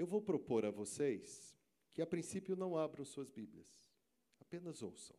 Eu 0.00 0.06
vou 0.06 0.22
propor 0.22 0.64
a 0.64 0.70
vocês 0.70 1.54
que, 1.90 2.00
a 2.00 2.06
princípio, 2.06 2.56
não 2.56 2.74
abram 2.74 3.04
suas 3.04 3.30
Bíblias, 3.30 3.92
apenas 4.40 4.80
ouçam. 4.80 5.14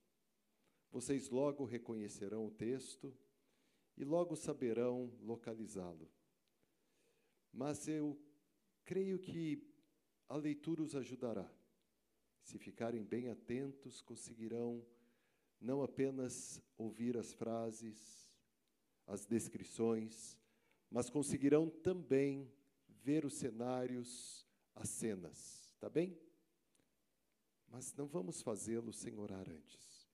Vocês 0.89 1.29
logo 1.29 1.63
reconhecerão 1.65 2.47
o 2.47 2.49
texto 2.49 3.15
e 3.95 4.03
logo 4.03 4.35
saberão 4.35 5.13
localizá-lo. 5.21 6.09
Mas 7.53 7.87
eu 7.87 8.19
creio 8.83 9.19
que 9.19 9.63
a 10.27 10.35
leitura 10.35 10.81
os 10.81 10.95
ajudará. 10.95 11.47
Se 12.41 12.57
ficarem 12.57 13.03
bem 13.03 13.29
atentos, 13.29 14.01
conseguirão 14.01 14.83
não 15.59 15.83
apenas 15.83 16.59
ouvir 16.75 17.17
as 17.17 17.31
frases, 17.31 18.33
as 19.05 19.27
descrições, 19.27 20.35
mas 20.89 21.07
conseguirão 21.07 21.69
também 21.69 22.51
ver 22.89 23.25
os 23.25 23.35
cenários, 23.35 24.49
as 24.75 24.89
cenas, 24.89 25.75
tá 25.79 25.89
bem? 25.89 26.17
Mas 27.67 27.93
não 27.93 28.07
vamos 28.07 28.41
fazê-lo 28.41 28.91
sem 28.91 29.17
orar 29.17 29.49
antes. 29.49 30.09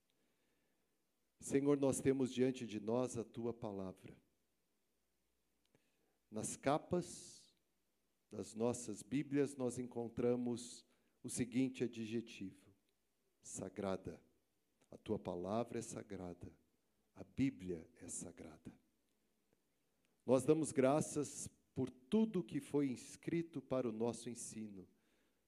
Senhor, 1.39 1.79
nós 1.79 1.99
temos 1.99 2.33
diante 2.33 2.65
de 2.65 2.79
nós 2.79 3.17
a 3.17 3.23
tua 3.23 3.53
palavra. 3.53 4.15
Nas 6.29 6.55
capas 6.55 7.41
das 8.29 8.53
nossas 8.53 9.01
Bíblias 9.01 9.55
nós 9.55 9.79
encontramos 9.79 10.85
o 11.23 11.29
seguinte 11.29 11.83
adjetivo: 11.83 12.73
sagrada. 13.41 14.21
A 14.91 14.97
tua 14.97 15.19
palavra 15.19 15.79
é 15.79 15.81
sagrada. 15.81 16.51
A 17.15 17.23
Bíblia 17.23 17.89
é 17.97 18.07
sagrada. 18.07 18.71
Nós 20.25 20.43
damos 20.43 20.71
graças 20.71 21.49
por 21.77 21.91
tudo 21.91 22.43
que 22.43 22.59
foi 22.59 22.89
inscrito 22.89 23.61
para 23.61 23.87
o 23.87 23.91
nosso 23.91 24.31
ensino, 24.31 24.87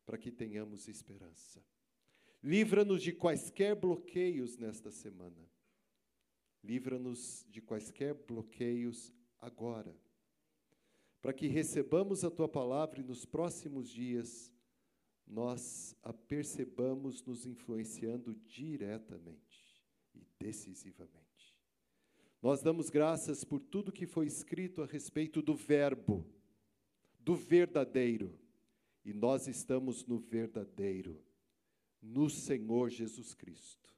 para 0.05 0.15
que 0.15 0.29
tenhamos 0.29 0.87
esperança. 0.87 1.59
Livra-nos 2.43 3.01
de 3.01 3.11
quaisquer 3.11 3.75
bloqueios 3.75 4.55
nesta 4.55 4.91
semana. 4.91 5.49
Livra-nos 6.63 7.47
de 7.49 7.63
quaisquer 7.63 8.13
bloqueios 8.13 9.11
agora. 9.39 9.97
Para 11.19 11.33
que 11.33 11.47
recebamos 11.47 12.23
a 12.23 12.29
tua 12.29 12.47
palavra 12.47 12.99
e 12.99 13.03
nos 13.03 13.25
próximos 13.25 13.89
dias 13.89 14.53
nós 15.25 15.95
a 16.03 16.13
percebamos 16.13 17.23
nos 17.23 17.47
influenciando 17.47 18.35
diretamente 18.35 19.83
e 20.13 20.23
decisivamente. 20.37 21.28
Nós 22.41 22.61
damos 22.61 22.89
graças 22.89 23.43
por 23.43 23.59
tudo 23.59 23.91
que 23.91 24.05
foi 24.05 24.25
escrito 24.25 24.81
a 24.81 24.85
respeito 24.85 25.41
do 25.41 25.55
Verbo, 25.55 26.25
do 27.19 27.35
verdadeiro, 27.35 28.39
e 29.03 29.13
nós 29.13 29.47
estamos 29.47 30.05
no 30.05 30.17
verdadeiro, 30.17 31.21
no 32.01 32.29
Senhor 32.29 32.89
Jesus 32.89 33.33
Cristo. 33.33 33.93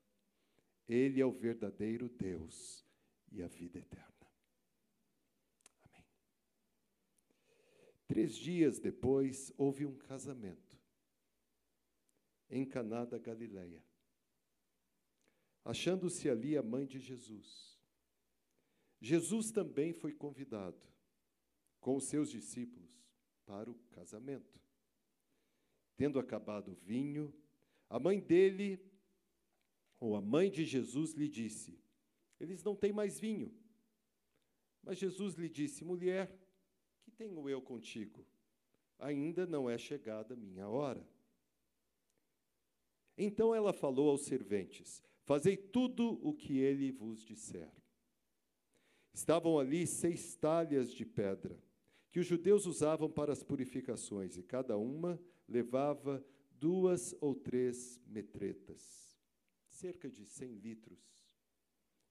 Ele 0.87 1.21
é 1.21 1.25
o 1.25 1.31
verdadeiro 1.31 2.09
Deus 2.09 2.83
e 3.31 3.43
a 3.43 3.47
vida 3.47 3.77
eterna. 3.77 4.27
Amém. 5.83 6.05
Três 8.07 8.35
dias 8.35 8.79
depois, 8.79 9.53
houve 9.55 9.85
um 9.85 9.95
casamento 9.95 10.77
em 12.49 12.65
Caná 12.65 13.05
da 13.05 13.17
Galileia. 13.17 13.83
Achando-se 15.63 16.27
ali 16.29 16.57
a 16.57 16.63
mãe 16.63 16.85
de 16.85 16.99
Jesus. 16.99 17.70
Jesus 19.01 19.51
também 19.51 19.91
foi 19.91 20.13
convidado 20.13 20.79
com 21.79 21.95
os 21.95 22.03
seus 22.03 22.29
discípulos 22.29 23.03
para 23.45 23.69
o 23.69 23.75
casamento. 23.89 24.61
Tendo 25.97 26.19
acabado 26.19 26.71
o 26.71 26.75
vinho, 26.75 27.33
a 27.89 27.99
mãe 27.99 28.19
dele, 28.19 28.79
ou 29.99 30.15
a 30.15 30.21
mãe 30.21 30.51
de 30.51 30.65
Jesus, 30.65 31.13
lhe 31.13 31.27
disse: 31.27 31.79
Eles 32.39 32.63
não 32.63 32.75
têm 32.75 32.93
mais 32.93 33.19
vinho. 33.19 33.51
Mas 34.83 34.99
Jesus 34.99 35.33
lhe 35.33 35.49
disse: 35.49 35.83
Mulher, 35.83 36.31
que 37.01 37.11
tenho 37.11 37.49
eu 37.49 37.61
contigo? 37.61 38.25
Ainda 38.99 39.47
não 39.47 39.67
é 39.67 39.79
chegada 39.79 40.35
a 40.35 40.37
minha 40.37 40.67
hora. 40.67 41.07
Então 43.17 43.53
ela 43.53 43.73
falou 43.73 44.11
aos 44.11 44.21
serventes: 44.21 45.03
Fazei 45.23 45.57
tudo 45.57 46.19
o 46.25 46.33
que 46.33 46.59
ele 46.59 46.91
vos 46.91 47.23
disser. 47.23 47.80
Estavam 49.13 49.59
ali 49.59 49.85
seis 49.85 50.35
talhas 50.35 50.93
de 50.93 51.05
pedra, 51.05 51.61
que 52.11 52.19
os 52.19 52.25
judeus 52.25 52.65
usavam 52.65 53.09
para 53.09 53.33
as 53.33 53.43
purificações, 53.43 54.37
e 54.37 54.43
cada 54.43 54.77
uma 54.77 55.21
levava 55.47 56.23
duas 56.51 57.15
ou 57.19 57.33
três 57.33 57.99
metretas, 58.05 59.17
cerca 59.67 60.09
de 60.09 60.25
100 60.25 60.55
litros, 60.55 60.99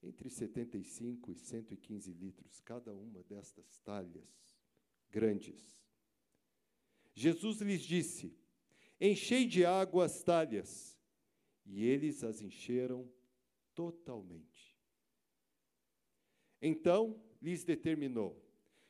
entre 0.03 0.29
75 0.29 1.31
e 1.31 1.37
115 1.37 2.13
litros, 2.13 2.61
cada 2.61 2.95
uma 2.95 3.23
destas 3.23 3.79
talhas 3.81 4.59
grandes. 5.11 5.79
Jesus 7.15 7.61
lhes 7.61 7.83
disse: 7.83 8.35
Enchei 9.01 9.47
de 9.47 9.65
água 9.65 10.07
as 10.07 10.23
talhas, 10.23 10.99
e 11.65 11.85
eles 11.85 12.25
as 12.25 12.41
encheram 12.41 13.11
totalmente. 13.75 14.50
Então 16.61 17.21
lhes 17.41 17.65
determinou: 17.65 18.41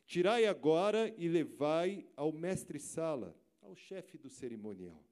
Tirai 0.06 0.47
agora 0.47 1.14
e 1.16 1.28
levai 1.28 2.06
ao 2.16 2.32
mestre-sala, 2.32 3.36
ao 3.60 3.75
chefe 3.75 4.19
do 4.19 4.28
cerimonial. 4.28 5.04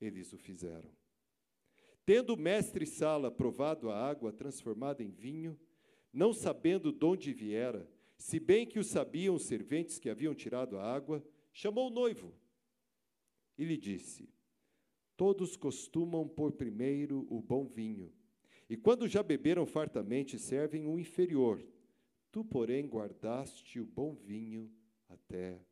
Eles 0.00 0.32
o 0.32 0.38
fizeram. 0.38 0.90
Tendo 2.04 2.34
o 2.34 2.38
mestre-sala 2.38 3.30
provado 3.30 3.90
a 3.90 4.08
água 4.08 4.32
transformada 4.32 5.02
em 5.02 5.10
vinho, 5.10 5.58
não 6.12 6.32
sabendo 6.32 6.92
de 6.92 7.04
onde 7.04 7.32
viera, 7.32 7.88
se 8.16 8.40
bem 8.40 8.66
que 8.66 8.78
o 8.78 8.84
sabiam 8.84 9.34
os 9.34 9.44
serventes 9.44 9.98
que 9.98 10.08
haviam 10.08 10.34
tirado 10.34 10.78
a 10.78 10.82
água, 10.82 11.24
chamou 11.52 11.88
o 11.88 11.90
noivo 11.90 12.34
e 13.58 13.64
lhe 13.64 13.76
disse: 13.76 14.28
Todos 15.16 15.56
costumam 15.56 16.26
pôr 16.28 16.52
primeiro 16.52 17.26
o 17.28 17.40
bom 17.40 17.66
vinho, 17.66 18.12
e 18.68 18.76
quando 18.76 19.08
já 19.08 19.22
beberam 19.22 19.64
fartamente, 19.64 20.38
servem 20.38 20.86
o 20.86 20.98
inferior. 20.98 21.64
Tu, 22.30 22.44
porém, 22.44 22.86
guardaste 22.86 23.80
o 23.80 23.86
bom 23.86 24.14
vinho 24.14 24.70
até 25.08 25.64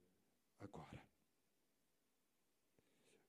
agora. 0.58 1.04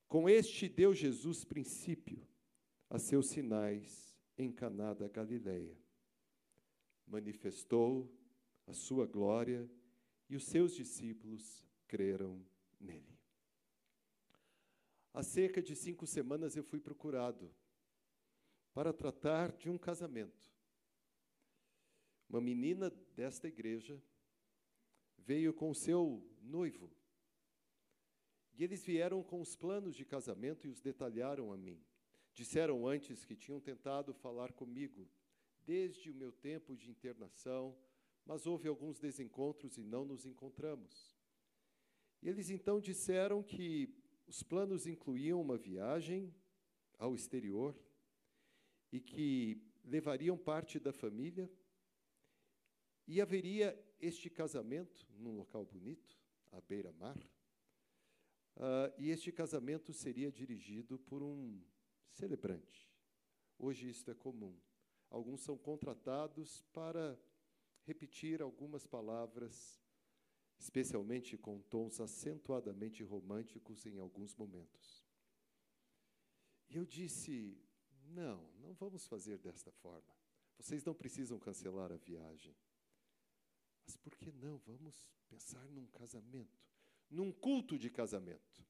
Com 0.08 0.30
este 0.30 0.70
deu 0.70 0.94
Jesus 0.94 1.44
princípio 1.44 2.26
a 2.90 2.98
seus 2.98 3.28
sinais 3.28 4.18
em 4.38 4.50
Caná 4.50 4.94
da 4.94 5.10
Galileia. 5.10 5.78
Manifestou 7.06 8.10
a 8.66 8.74
sua 8.74 9.06
glória 9.06 9.70
e 10.30 10.36
os 10.38 10.46
seus 10.46 10.74
discípulos 10.74 11.68
creram 11.88 12.42
nele. 12.80 13.18
Há 15.14 15.24
cerca 15.24 15.62
de 15.62 15.76
cinco 15.76 16.08
semanas 16.08 16.56
eu 16.56 16.64
fui 16.64 16.80
procurado 16.80 17.54
para 18.78 18.94
tratar 18.94 19.54
de 19.54 19.72
um 19.72 19.76
casamento. 19.76 20.54
Uma 22.30 22.40
menina 22.40 22.92
desta 23.16 23.48
igreja 23.48 24.00
veio 25.18 25.52
com 25.52 25.74
seu 25.74 26.24
noivo. 26.44 26.88
E 28.54 28.64
eles 28.64 28.86
vieram 28.86 29.24
com 29.24 29.42
os 29.42 29.56
planos 29.56 29.96
de 29.96 30.06
casamento 30.06 30.68
e 30.68 30.70
os 30.70 30.80
detalharam 30.80 31.52
a 31.52 31.58
mim. 31.58 31.84
Disseram 32.36 32.86
antes 32.86 33.26
que 33.26 33.36
tinham 33.36 33.60
tentado 33.60 34.14
falar 34.14 34.54
comigo 34.54 35.10
desde 35.66 36.12
o 36.12 36.14
meu 36.14 36.32
tempo 36.32 36.76
de 36.76 36.88
internação, 36.88 37.76
mas 38.28 38.46
houve 38.46 38.68
alguns 38.68 39.00
desencontros 39.00 39.80
e 39.80 39.84
não 39.84 40.06
nos 40.06 40.24
encontramos. 40.24 41.18
E 42.22 42.30
eles 42.30 42.52
então 42.52 42.80
disseram 42.80 43.42
que 43.42 43.92
os 44.28 44.44
planos 44.44 44.86
incluíam 44.86 45.42
uma 45.42 45.58
viagem 45.58 46.32
ao 47.00 47.16
exterior 47.16 47.76
e 48.92 49.00
que 49.00 49.62
levariam 49.84 50.38
parte 50.38 50.80
da 50.80 50.92
família 50.92 51.50
e 53.08 53.22
haveria 53.22 53.78
este 54.00 54.30
casamento 54.30 55.08
num 55.18 55.36
local 55.36 55.66
bonito, 55.66 56.18
à 56.52 56.62
beira-mar. 56.62 57.18
Uh, 58.56 58.92
e 58.98 59.10
este 59.10 59.32
casamento 59.32 59.94
seria 59.94 60.32
dirigido 60.32 60.98
por 61.00 61.22
um 61.22 61.62
celebrante. 62.10 62.90
Hoje 63.58 63.90
isto 63.90 64.12
é 64.12 64.16
comum. 64.16 64.58
Alguns 65.10 65.42
são 65.42 65.58
contratados 65.58 66.64
para 66.74 67.20
repetir 67.84 68.42
algumas 68.42 68.86
palavras 68.86 69.80
especialmente 70.60 71.38
com 71.38 71.62
tons 71.62 72.00
acentuadamente 72.00 73.04
românticos 73.04 73.86
em 73.86 73.98
alguns 74.00 74.36
momentos. 74.36 75.06
E 76.70 76.76
eu 76.76 76.86
disse: 76.86 77.58
não, 78.08 78.50
não 78.60 78.74
vamos 78.74 79.06
fazer 79.08 79.38
desta 79.38 79.72
forma. 79.72 80.16
Vocês 80.58 80.84
não 80.84 80.94
precisam 80.94 81.40
cancelar 81.40 81.92
a 81.92 81.98
viagem. 81.98 82.56
Mas 83.86 83.96
por 83.96 84.16
que 84.16 84.32
não? 84.32 84.58
Vamos 84.60 85.08
pensar 85.30 85.66
num 85.70 85.88
casamento, 85.88 86.60
num 87.10 87.32
culto 87.32 87.78
de 87.78 87.90
casamento. 87.90 88.66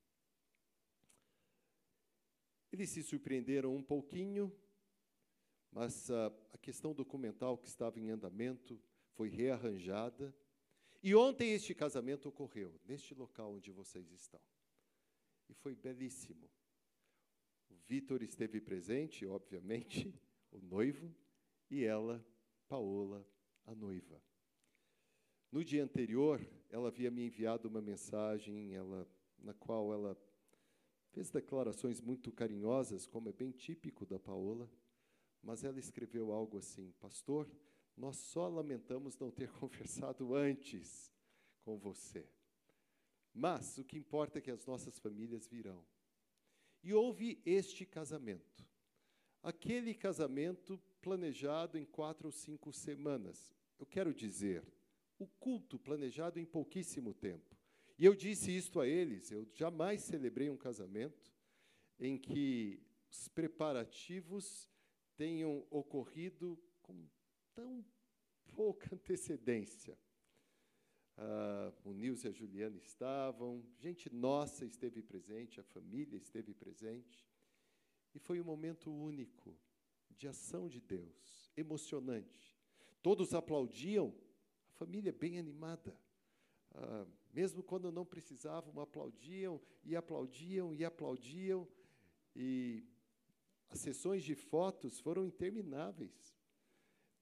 Eles 2.72 2.90
se 2.90 3.02
surpreenderam 3.02 3.76
um 3.76 3.82
pouquinho, 3.82 4.56
mas 5.72 6.12
a, 6.12 6.28
a 6.54 6.58
questão 6.58 6.94
documental 6.94 7.58
que 7.58 7.68
estava 7.68 8.00
em 8.00 8.10
andamento 8.10 8.80
foi 9.14 9.30
rearranjada. 9.30 10.36
E 11.02 11.16
ontem 11.16 11.54
este 11.54 11.74
casamento 11.74 12.28
ocorreu, 12.28 12.80
neste 12.86 13.14
local 13.14 13.54
onde 13.54 13.72
vocês 13.72 14.12
estão. 14.12 14.42
E 15.48 15.54
foi 15.54 15.76
belíssimo. 15.76 16.50
O 17.70 17.76
Vitor 17.88 18.22
esteve 18.22 18.60
presente, 18.60 19.26
obviamente, 19.26 20.14
o 20.52 20.60
noivo, 20.60 21.14
e 21.70 21.84
ela, 21.84 22.26
Paola, 22.68 23.26
a 23.66 23.76
noiva. 23.76 24.22
No 25.52 25.64
dia 25.64 25.84
anterior, 25.84 26.46
ela 26.70 26.90
havia 26.90 27.10
me 27.10 27.26
enviado 27.26 27.68
uma 27.68 27.82
mensagem 27.82 28.76
ela, 28.76 29.08
na 29.40 29.54
qual 29.54 29.94
ela 29.94 30.18
fez 31.12 31.30
declarações 31.30 32.02
muito 32.02 32.32
carinhosas, 32.32 33.08
como 33.08 33.30
é 33.30 33.34
bem 33.34 33.52
típico 33.52 34.06
da 34.06 34.20
Paola, 34.20 34.70
mas 35.42 35.64
ela 35.64 35.80
escreveu 35.80 36.32
algo 36.32 36.58
assim: 36.58 36.92
Pastor, 37.00 37.50
nós 37.96 38.18
só 38.18 38.48
lamentamos 38.48 39.18
não 39.18 39.32
ter 39.32 39.50
conversado 39.60 40.36
antes 40.36 41.12
com 41.62 41.78
você. 41.78 42.28
Mas 43.34 43.78
o 43.78 43.84
que 43.84 43.98
importa 43.98 44.40
é 44.40 44.42
que 44.42 44.52
as 44.52 44.66
nossas 44.66 45.00
famílias 45.00 45.48
virão. 45.48 45.86
E 46.84 46.94
houve 46.94 47.42
este 47.46 47.86
casamento. 47.86 48.66
Aquele 49.44 49.94
casamento 49.94 50.82
planejado 51.02 51.78
em 51.78 51.86
quatro 51.86 52.28
ou 52.28 52.32
cinco 52.32 52.72
semanas. 52.74 53.54
Eu 53.80 53.86
quero 53.86 54.14
dizer, 54.14 54.64
o 55.18 55.28
culto 55.28 55.80
planejado 55.80 56.40
em 56.40 56.46
pouquíssimo 56.46 57.14
tempo. 57.14 57.56
E 57.98 58.06
eu 58.06 58.16
disse 58.16 58.56
isto 58.56 58.80
a 58.80 58.88
eles: 58.88 59.32
eu 59.32 59.48
jamais 59.54 60.02
celebrei 60.02 60.50
um 60.50 60.58
casamento 60.58 61.34
em 62.00 62.18
que 62.18 62.80
os 63.10 63.28
preparativos 63.28 64.70
tenham 65.16 65.66
ocorrido 65.72 66.62
com 66.82 67.08
tão 67.54 67.84
pouca 68.56 68.90
antecedência. 68.94 69.98
Ah, 71.18 71.74
o 71.84 71.94
Nilson 71.94 72.28
e 72.28 72.30
a 72.30 72.34
Juliana 72.34 72.78
estavam, 72.78 73.64
gente 73.80 74.14
nossa 74.14 74.64
esteve 74.66 75.02
presente, 75.02 75.60
a 75.60 75.64
família 75.64 76.16
esteve 76.16 76.54
presente. 76.54 77.28
E 78.14 78.20
foi 78.20 78.40
um 78.40 78.44
momento 78.44 78.92
único 78.92 79.58
de 80.16 80.28
ação 80.28 80.70
de 80.70 80.80
Deus, 80.80 81.52
emocionante. 81.58 82.56
Todos 83.02 83.34
aplaudiam, 83.34 84.14
a 84.68 84.72
família 84.74 85.12
bem 85.12 85.40
animada. 85.40 86.00
Ah, 86.76 87.08
mesmo 87.34 87.64
quando 87.64 87.92
não 87.92 88.06
precisavam, 88.06 88.80
aplaudiam 88.80 89.60
e 89.84 89.96
aplaudiam 89.96 90.74
e 90.76 90.86
aplaudiam. 90.86 91.68
E 92.36 92.86
as 93.70 93.80
sessões 93.80 94.24
de 94.24 94.36
fotos 94.36 95.00
foram 95.00 95.26
intermináveis. 95.26 96.38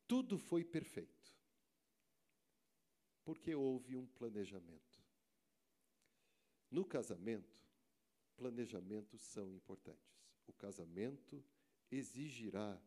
Tudo 0.06 0.38
foi 0.38 0.65
perfeito 0.65 1.14
porque 3.25 3.56
houve 3.56 3.98
um 3.98 4.06
planejamento. 4.06 5.04
No 6.69 6.86
casamento, 6.86 7.60
planejamentos 8.38 9.22
são 9.22 9.51
importantes. 9.51 10.24
O 10.48 10.54
casamento 10.54 11.44
exigirá 11.92 12.80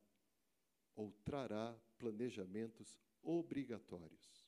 ou 0.94 1.12
trará 1.24 1.76
planejamentos 1.98 2.98
obrigatórios. 3.22 4.46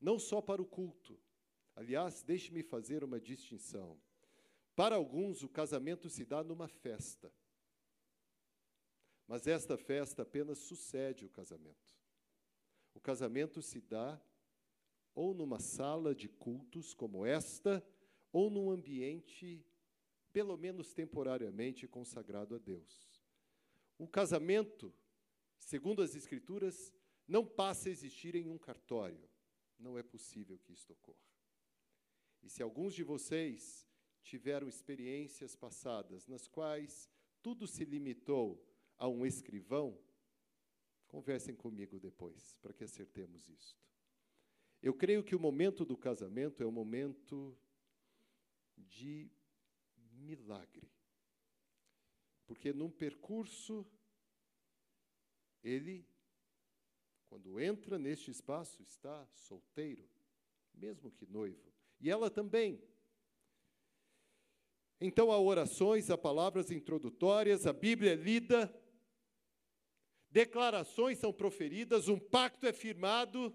Não 0.00 0.18
só 0.18 0.40
para 0.40 0.62
o 0.62 0.66
culto. 0.66 1.18
Aliás, 1.74 2.22
deixe-me 2.22 2.62
fazer 2.62 3.02
uma 3.02 3.20
distinção. 3.20 4.00
Para 4.76 4.94
alguns, 4.94 5.42
o 5.42 5.48
casamento 5.48 6.08
se 6.08 6.24
dá 6.24 6.44
numa 6.44 6.68
festa. 6.68 7.32
Mas 9.26 9.46
esta 9.46 9.76
festa 9.76 10.22
apenas 10.22 10.58
sucede 10.58 11.24
o 11.24 11.30
casamento. 11.30 11.96
O 12.94 13.00
casamento 13.00 13.60
se 13.60 13.80
dá 13.80 14.20
ou 15.16 15.32
numa 15.32 15.58
sala 15.58 16.14
de 16.14 16.28
cultos 16.28 16.92
como 16.92 17.24
esta, 17.24 17.82
ou 18.30 18.50
num 18.50 18.70
ambiente, 18.70 19.64
pelo 20.30 20.58
menos 20.58 20.92
temporariamente, 20.92 21.88
consagrado 21.88 22.54
a 22.54 22.58
Deus. 22.58 23.24
O 23.98 24.06
casamento, 24.06 24.94
segundo 25.58 26.02
as 26.02 26.14
Escrituras, 26.14 26.92
não 27.26 27.46
passa 27.46 27.88
a 27.88 27.92
existir 27.92 28.34
em 28.34 28.46
um 28.46 28.58
cartório. 28.58 29.26
Não 29.78 29.96
é 29.96 30.02
possível 30.02 30.58
que 30.58 30.74
isto 30.74 30.92
ocorra. 30.92 31.18
E 32.42 32.50
se 32.50 32.62
alguns 32.62 32.94
de 32.94 33.02
vocês 33.02 33.88
tiveram 34.22 34.68
experiências 34.68 35.56
passadas 35.56 36.26
nas 36.26 36.46
quais 36.46 37.08
tudo 37.42 37.66
se 37.66 37.86
limitou 37.86 38.62
a 38.98 39.08
um 39.08 39.24
escrivão, 39.24 39.98
conversem 41.08 41.54
comigo 41.54 41.98
depois, 41.98 42.54
para 42.60 42.74
que 42.74 42.84
acertemos 42.84 43.48
isto. 43.48 43.86
Eu 44.86 44.94
creio 44.94 45.24
que 45.24 45.34
o 45.34 45.40
momento 45.40 45.84
do 45.84 45.96
casamento 45.96 46.62
é 46.62 46.66
um 46.66 46.70
momento 46.70 47.58
de 48.76 49.28
milagre. 50.12 50.88
Porque 52.46 52.72
num 52.72 52.88
percurso, 52.88 53.84
ele, 55.60 56.06
quando 57.28 57.58
entra 57.58 57.98
neste 57.98 58.30
espaço, 58.30 58.80
está 58.80 59.26
solteiro, 59.34 60.08
mesmo 60.72 61.10
que 61.10 61.26
noivo. 61.26 61.74
E 61.98 62.08
ela 62.08 62.30
também. 62.30 62.80
Então 65.00 65.32
há 65.32 65.40
orações, 65.40 66.10
há 66.10 66.16
palavras 66.16 66.70
introdutórias, 66.70 67.66
a 67.66 67.72
Bíblia 67.72 68.12
é 68.12 68.14
lida, 68.14 68.72
declarações 70.30 71.18
são 71.18 71.32
proferidas, 71.32 72.06
um 72.06 72.20
pacto 72.20 72.68
é 72.68 72.72
firmado 72.72 73.52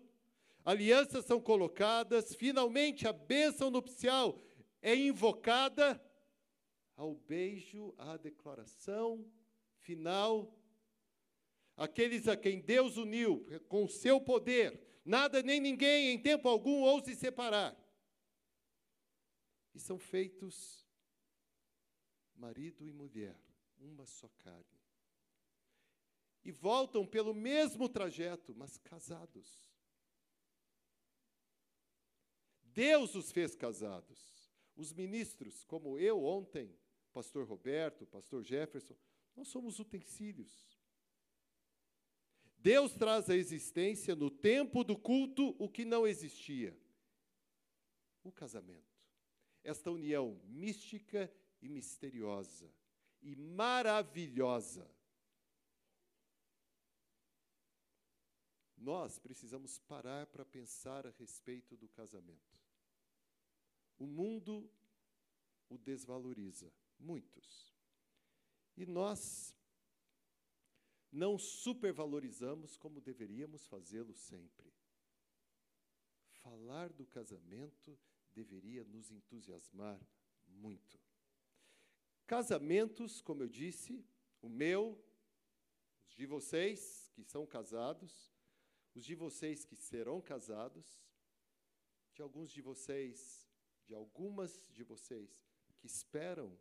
alianças 0.63 1.25
são 1.25 1.39
colocadas, 1.39 2.35
finalmente 2.35 3.07
a 3.07 3.13
bênção 3.13 3.69
nupcial 3.69 4.39
é 4.81 4.95
invocada, 4.95 6.01
ao 6.95 7.15
beijo, 7.15 7.93
à 7.97 8.17
declaração 8.17 9.25
final. 9.79 10.55
Aqueles 11.77 12.27
a 12.27 12.35
quem 12.35 12.59
Deus 12.59 12.97
uniu 12.97 13.45
com 13.67 13.87
seu 13.87 14.19
poder, 14.19 14.79
nada 15.03 15.41
nem 15.41 15.59
ninguém 15.59 16.11
em 16.11 16.21
tempo 16.21 16.47
algum 16.47 16.81
ouse 16.81 17.15
separar. 17.15 17.75
E 19.73 19.79
são 19.79 19.97
feitos 19.97 20.85
marido 22.35 22.85
e 22.85 22.91
mulher, 22.91 23.39
uma 23.79 24.05
só 24.05 24.27
carne. 24.39 24.65
E 26.43 26.51
voltam 26.51 27.05
pelo 27.05 27.33
mesmo 27.33 27.87
trajeto, 27.87 28.53
mas 28.55 28.77
casados. 28.77 29.70
Deus 32.73 33.15
os 33.15 33.31
fez 33.31 33.55
casados. 33.55 34.19
Os 34.75 34.93
ministros, 34.93 35.63
como 35.65 35.97
eu 35.99 36.23
ontem, 36.23 36.75
pastor 37.11 37.45
Roberto, 37.45 38.05
pastor 38.07 38.43
Jefferson, 38.43 38.95
nós 39.35 39.47
somos 39.47 39.79
utensílios. 39.79 40.79
Deus 42.57 42.93
traz 42.93 43.29
à 43.29 43.35
existência 43.35 44.15
no 44.15 44.29
tempo 44.29 44.83
do 44.83 44.97
culto 44.97 45.55
o 45.57 45.67
que 45.67 45.83
não 45.83 46.07
existia: 46.07 46.77
o 48.23 48.31
casamento. 48.31 48.91
Esta 49.63 49.91
união 49.91 50.39
mística 50.45 51.31
e 51.61 51.69
misteriosa 51.69 52.71
e 53.21 53.35
maravilhosa. 53.35 54.89
Nós 58.77 59.19
precisamos 59.19 59.77
parar 59.77 60.25
para 60.27 60.43
pensar 60.43 61.05
a 61.05 61.11
respeito 61.11 61.77
do 61.77 61.87
casamento. 61.87 62.60
O 64.01 64.07
mundo 64.07 64.67
o 65.69 65.77
desvaloriza, 65.77 66.73
muitos. 66.97 67.71
E 68.75 68.83
nós 68.83 69.55
não 71.11 71.37
supervalorizamos 71.37 72.77
como 72.77 72.99
deveríamos 72.99 73.67
fazê-lo 73.67 74.15
sempre. 74.15 74.73
Falar 76.41 76.91
do 76.91 77.05
casamento 77.05 77.95
deveria 78.33 78.83
nos 78.83 79.11
entusiasmar 79.11 80.01
muito. 80.47 80.99
Casamentos, 82.25 83.21
como 83.21 83.43
eu 83.43 83.49
disse, 83.49 84.03
o 84.41 84.49
meu, 84.49 84.99
os 86.07 86.15
de 86.15 86.25
vocês 86.25 87.07
que 87.13 87.23
são 87.23 87.45
casados, 87.45 88.33
os 88.95 89.05
de 89.05 89.13
vocês 89.13 89.63
que 89.63 89.75
serão 89.75 90.19
casados, 90.19 91.05
de 92.15 92.23
alguns 92.23 92.51
de 92.51 92.63
vocês 92.63 93.40
de 93.85 93.93
algumas 93.93 94.61
de 94.71 94.83
vocês 94.83 95.29
que 95.77 95.87
esperam 95.87 96.57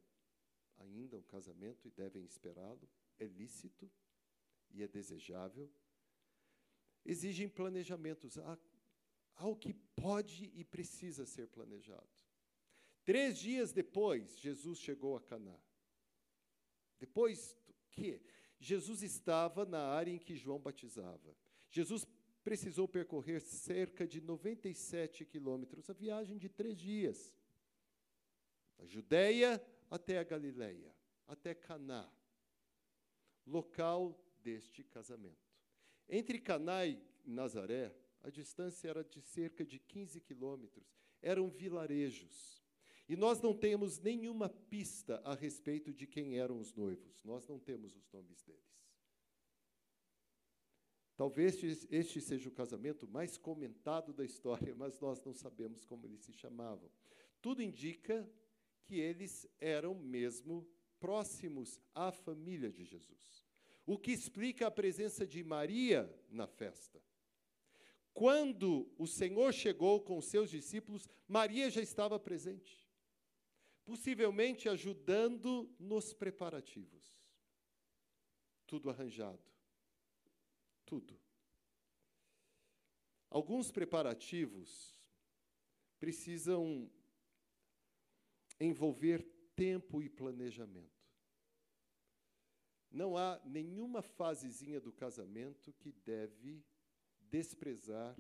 ainda 0.79 1.17
um 1.17 1.23
casamento 1.23 1.87
e 1.87 1.91
devem 1.91 2.25
esperá-lo, 2.25 2.89
é 3.19 3.27
lícito 3.27 3.91
e 4.71 4.83
é 4.83 4.89
desejável, 4.89 5.71
exigem 7.05 7.49
planejamentos. 7.49 8.39
Há, 8.39 8.59
o 9.47 9.57
que 9.57 9.73
pode 9.73 10.50
e 10.55 10.65
precisa 10.65 11.25
ser 11.27 11.49
planejado. 11.49 12.09
Três 13.05 13.39
dias 13.39 13.73
depois, 13.73 14.39
Jesus 14.39 14.79
chegou 14.79 15.17
a 15.17 15.21
Caná. 15.21 15.59
Depois 16.99 17.57
do 17.67 17.75
quê? 17.91 18.21
Jesus 18.59 19.03
estava 19.03 19.65
na 19.65 19.81
área 19.81 20.11
em 20.11 20.19
que 20.19 20.37
João 20.37 20.61
batizava. 20.61 21.35
Jesus 21.71 22.07
precisou 22.42 22.88
percorrer 22.88 23.40
cerca 23.40 24.06
de 24.06 24.20
97 24.20 25.25
quilômetros, 25.25 25.88
a 25.90 25.92
viagem 25.92 26.38
de 26.38 26.49
três 26.49 26.76
dias. 26.76 27.35
Da 28.78 28.87
Judéia 28.87 29.62
até 29.90 30.18
a 30.18 30.25
Galiléia, 30.25 30.94
até 31.26 31.54
Caná, 31.54 32.11
local 33.47 34.18
deste 34.42 34.82
casamento. 34.85 35.50
Entre 36.09 36.38
Caná 36.38 36.87
e 36.87 37.00
Nazaré, 37.25 37.94
a 38.23 38.30
distância 38.30 38.88
era 38.88 39.04
de 39.04 39.20
cerca 39.20 39.64
de 39.64 39.78
15 39.78 40.20
quilômetros. 40.20 40.87
Eram 41.23 41.49
vilarejos. 41.49 42.62
E 43.09 43.16
nós 43.16 43.40
não 43.40 43.54
temos 43.54 43.99
nenhuma 43.99 44.49
pista 44.49 45.20
a 45.25 45.35
respeito 45.35 45.92
de 45.92 46.06
quem 46.06 46.38
eram 46.38 46.59
os 46.59 46.73
noivos. 46.75 47.23
Nós 47.25 47.47
não 47.47 47.59
temos 47.59 47.97
os 47.97 48.09
nomes 48.12 48.42
deles. 48.42 48.79
Talvez 51.21 51.62
este 51.91 52.19
seja 52.19 52.49
o 52.49 52.53
casamento 52.53 53.07
mais 53.07 53.37
comentado 53.37 54.11
da 54.11 54.25
história, 54.25 54.75
mas 54.75 54.99
nós 54.99 55.23
não 55.23 55.35
sabemos 55.35 55.85
como 55.85 56.07
eles 56.07 56.21
se 56.21 56.33
chamavam. 56.33 56.91
Tudo 57.43 57.62
indica 57.62 58.27
que 58.85 58.99
eles 58.99 59.47
eram 59.61 59.95
mesmo 59.95 60.67
próximos 60.99 61.79
à 61.95 62.11
família 62.11 62.73
de 62.73 62.87
Jesus. 62.87 63.45
O 63.85 63.99
que 63.99 64.12
explica 64.12 64.67
a 64.67 64.71
presença 64.71 65.27
de 65.27 65.45
Maria 65.45 66.11
na 66.31 66.47
festa. 66.47 67.03
Quando 68.15 68.91
o 68.97 69.07
Senhor 69.07 69.53
chegou 69.53 70.00
com 70.00 70.23
seus 70.23 70.49
discípulos, 70.49 71.07
Maria 71.29 71.69
já 71.69 71.83
estava 71.83 72.19
presente, 72.19 72.89
possivelmente 73.85 74.71
ajudando 74.71 75.71
nos 75.79 76.15
preparativos. 76.15 77.21
Tudo 78.67 78.89
arranjado. 78.89 79.50
Tudo. 80.90 81.16
Alguns 83.30 83.70
preparativos 83.70 84.99
precisam 86.00 86.90
envolver 88.59 89.23
tempo 89.54 90.02
e 90.02 90.09
planejamento. 90.09 91.09
Não 92.90 93.16
há 93.16 93.40
nenhuma 93.44 94.02
fasezinha 94.02 94.80
do 94.80 94.92
casamento 94.92 95.73
que 95.75 95.92
deve 95.92 96.66
desprezar 97.20 98.18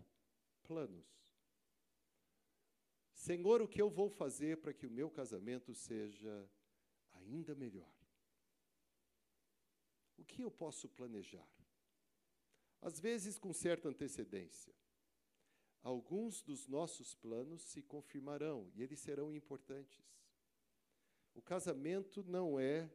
planos. 0.62 1.08
Senhor, 3.12 3.60
o 3.62 3.66
que 3.66 3.82
eu 3.82 3.90
vou 3.90 4.08
fazer 4.08 4.58
para 4.58 4.72
que 4.72 4.86
o 4.86 4.90
meu 4.90 5.10
casamento 5.10 5.74
seja 5.74 6.48
ainda 7.14 7.52
melhor? 7.52 7.92
O 10.16 10.24
que 10.24 10.40
eu 10.40 10.52
posso 10.52 10.88
planejar? 10.88 11.50
Às 12.80 12.98
vezes, 12.98 13.38
com 13.38 13.52
certa 13.52 13.88
antecedência. 13.88 14.74
Alguns 15.82 16.42
dos 16.42 16.66
nossos 16.66 17.14
planos 17.14 17.62
se 17.62 17.82
confirmarão 17.82 18.70
e 18.74 18.82
eles 18.82 19.00
serão 19.00 19.32
importantes. 19.32 20.04
O 21.34 21.40
casamento 21.40 22.22
não 22.24 22.60
é 22.60 22.90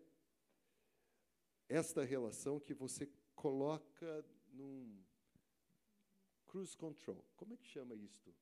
esta 1.68 2.04
relação 2.04 2.60
que 2.60 2.74
você 2.74 3.10
coloca 3.36 4.24
num 4.51 5.04
cruise 6.46 6.77
control. 6.77 7.25
Como 7.36 7.54
é 7.54 7.58
que 7.58 7.68
chama 7.68 7.96
isto? 7.96 8.34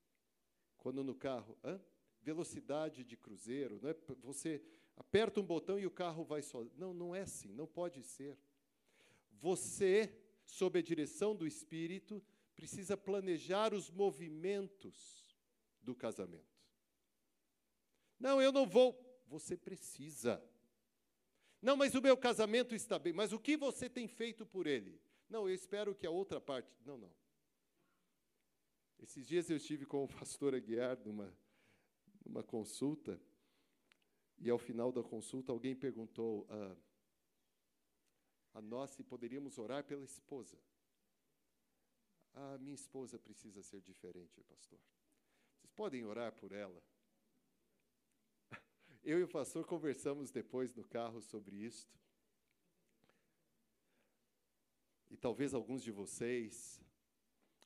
Quando 0.76 1.02
no 1.02 1.14
carro, 1.14 1.58
hã? 1.64 1.80
velocidade 2.24 3.04
de 3.04 3.16
cruzeiro, 3.16 3.78
não 3.82 3.90
é? 3.90 3.96
Você 4.22 4.62
aperta 4.96 5.40
um 5.40 5.44
botão 5.44 5.78
e 5.78 5.86
o 5.86 5.90
carro 5.90 6.24
vai 6.24 6.40
só. 6.40 6.64
Não, 6.76 6.94
não 6.94 7.14
é 7.14 7.20
assim, 7.20 7.52
não 7.52 7.66
pode 7.66 8.02
ser. 8.02 8.38
Você, 9.30 10.10
sob 10.44 10.78
a 10.78 10.82
direção 10.82 11.34
do 11.34 11.46
Espírito, 11.46 12.22
precisa 12.54 12.96
planejar 12.96 13.74
os 13.74 13.90
movimentos 13.90 15.36
do 15.82 15.94
casamento. 15.94 16.54
Não, 18.18 18.40
eu 18.40 18.52
não 18.52 18.66
vou 18.66 19.04
você 19.26 19.56
precisa. 19.56 20.42
Não, 21.60 21.76
mas 21.76 21.94
o 21.94 22.02
meu 22.02 22.16
casamento 22.16 22.74
está 22.74 22.98
bem. 22.98 23.12
Mas 23.12 23.32
o 23.32 23.38
que 23.38 23.56
você 23.56 23.88
tem 23.88 24.06
feito 24.06 24.46
por 24.46 24.66
ele? 24.66 25.00
Não, 25.28 25.48
eu 25.48 25.54
espero 25.54 25.94
que 25.94 26.06
a 26.06 26.10
outra 26.10 26.40
parte. 26.40 26.70
Não, 26.84 26.98
não. 26.98 27.10
Esses 29.00 29.26
dias 29.26 29.50
eu 29.50 29.56
estive 29.56 29.84
com 29.84 30.04
o 30.04 30.08
pastor 30.08 30.54
Aguiar 30.54 30.98
numa, 31.04 31.36
numa 32.24 32.42
consulta, 32.42 33.20
e 34.38 34.48
ao 34.48 34.58
final 34.58 34.92
da 34.92 35.02
consulta 35.02 35.52
alguém 35.52 35.74
perguntou 35.74 36.46
a, 36.48 36.76
a 38.54 38.62
nós 38.62 38.90
se 38.90 39.02
poderíamos 39.02 39.58
orar 39.58 39.84
pela 39.84 40.04
esposa. 40.04 40.56
A 42.32 42.56
minha 42.58 42.74
esposa 42.74 43.18
precisa 43.18 43.62
ser 43.62 43.80
diferente, 43.80 44.42
pastor. 44.44 44.78
Vocês 45.56 45.70
podem 45.72 46.04
orar 46.04 46.32
por 46.32 46.52
ela? 46.52 46.82
Eu 49.02 49.18
e 49.18 49.24
o 49.24 49.28
pastor 49.28 49.66
conversamos 49.66 50.30
depois 50.30 50.72
no 50.74 50.84
carro 50.84 51.20
sobre 51.20 51.56
isto. 51.56 51.92
E 55.10 55.16
talvez 55.16 55.54
alguns 55.54 55.82
de 55.82 55.92
vocês, 55.92 56.80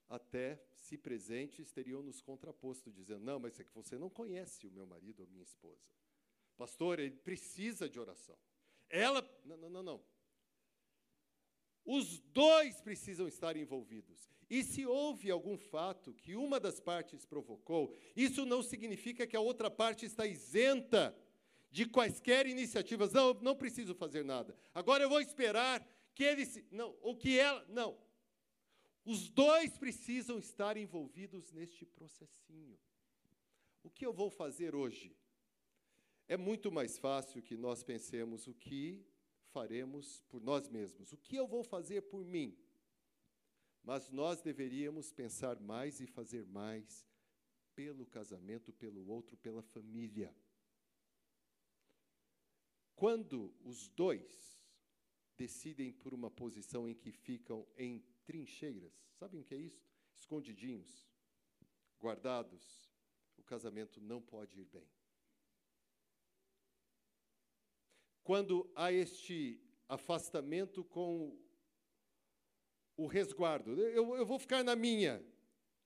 até 0.09 0.63
se 0.75 0.99
presentes, 0.99 1.71
teriam 1.71 2.03
nos 2.03 2.21
contraposto, 2.21 2.91
dizendo: 2.91 3.25
Não, 3.25 3.39
mas 3.39 3.59
é 3.59 3.65
que 3.65 3.75
você 3.75 3.97
não 3.97 4.11
conhece 4.11 4.67
o 4.67 4.71
meu 4.71 4.87
marido 4.87 5.21
ou 5.21 5.29
minha 5.29 5.45
esposa. 5.45 5.87
Pastor, 6.57 6.99
ele 6.99 7.17
precisa 7.17 7.89
de 7.89 7.99
oração. 7.99 8.37
Ela. 8.91 9.23
Não, 9.45 9.57
não, 9.57 9.71
não, 9.71 9.83
não. 9.83 10.18
Os 11.91 12.19
dois 12.35 12.83
precisam 12.83 13.27
estar 13.27 13.57
envolvidos. 13.57 14.29
E 14.51 14.63
se 14.63 14.85
houve 14.85 15.31
algum 15.31 15.57
fato 15.57 16.13
que 16.13 16.37
uma 16.37 16.61
das 16.61 16.79
partes 16.79 17.25
provocou, 17.25 17.95
isso 18.15 18.45
não 18.45 18.63
significa 18.63 19.27
que 19.27 19.35
a 19.35 19.41
outra 19.41 19.71
parte 19.71 20.05
está 20.05 20.27
isenta 20.27 21.17
de 21.71 21.87
quaisquer 21.87 22.47
iniciativas. 22.47 23.15
Não, 23.15 23.33
não 23.41 23.57
preciso 23.57 23.95
fazer 23.95 24.23
nada. 24.23 24.55
Agora 24.75 25.03
eu 25.03 25.09
vou 25.09 25.19
esperar 25.19 25.83
que 26.15 26.23
ele 26.23 26.45
se, 26.45 26.63
não, 26.71 26.95
ou 27.01 27.17
que 27.17 27.39
ela, 27.39 27.65
não. 27.71 27.99
Os 29.03 29.31
dois 29.31 29.79
precisam 29.79 30.39
estar 30.39 30.77
envolvidos 30.77 31.51
neste 31.53 31.87
processinho. 31.87 32.79
O 33.83 33.89
que 33.89 34.05
eu 34.05 34.13
vou 34.13 34.29
fazer 34.29 34.75
hoje? 34.75 35.17
É 36.29 36.37
muito 36.37 36.71
mais 36.71 36.99
fácil 36.99 37.41
que 37.41 37.57
nós 37.57 37.83
pensemos 37.83 38.47
o 38.47 38.53
que 38.53 39.07
faremos 39.53 40.23
por 40.29 40.43
nós 40.43 40.69
mesmos. 40.69 41.13
O 41.13 41.17
que 41.17 41.37
eu 41.37 41.47
vou 41.47 41.63
fazer 41.63 42.03
por 42.03 42.25
mim? 42.25 42.57
Mas 43.83 44.11
nós 44.11 44.41
deveríamos 44.41 45.13
pensar 45.13 45.59
mais 45.61 46.01
e 46.01 46.07
fazer 46.07 46.47
mais 46.47 47.07
pelo 47.75 48.05
casamento, 48.07 48.73
pelo 48.73 49.07
outro, 49.09 49.37
pela 49.37 49.63
família. 49.63 50.35
Quando 52.95 53.55
os 53.65 53.89
dois 53.89 54.67
decidem 55.37 55.93
por 55.93 56.13
uma 56.13 56.31
posição 56.31 56.89
em 56.89 56.95
que 56.95 57.13
ficam 57.13 57.67
em 57.77 58.05
trincheiras, 58.25 58.93
sabem 59.15 59.41
o 59.41 59.45
que 59.45 59.55
é 59.55 59.59
isso? 59.59 59.89
Escondidinhos, 60.17 61.09
guardados, 62.01 62.93
o 63.37 63.43
casamento 63.45 64.01
não 64.01 64.21
pode 64.21 64.61
ir 64.61 64.65
bem. 64.65 64.98
Quando 68.29 68.71
há 68.75 68.93
este 68.93 69.59
afastamento 69.89 70.85
com 70.85 71.35
o 72.95 73.07
resguardo, 73.07 73.75
eu, 73.81 74.15
eu 74.17 74.27
vou 74.27 74.39
ficar 74.39 74.63
na 74.63 74.77
minha. 74.77 75.25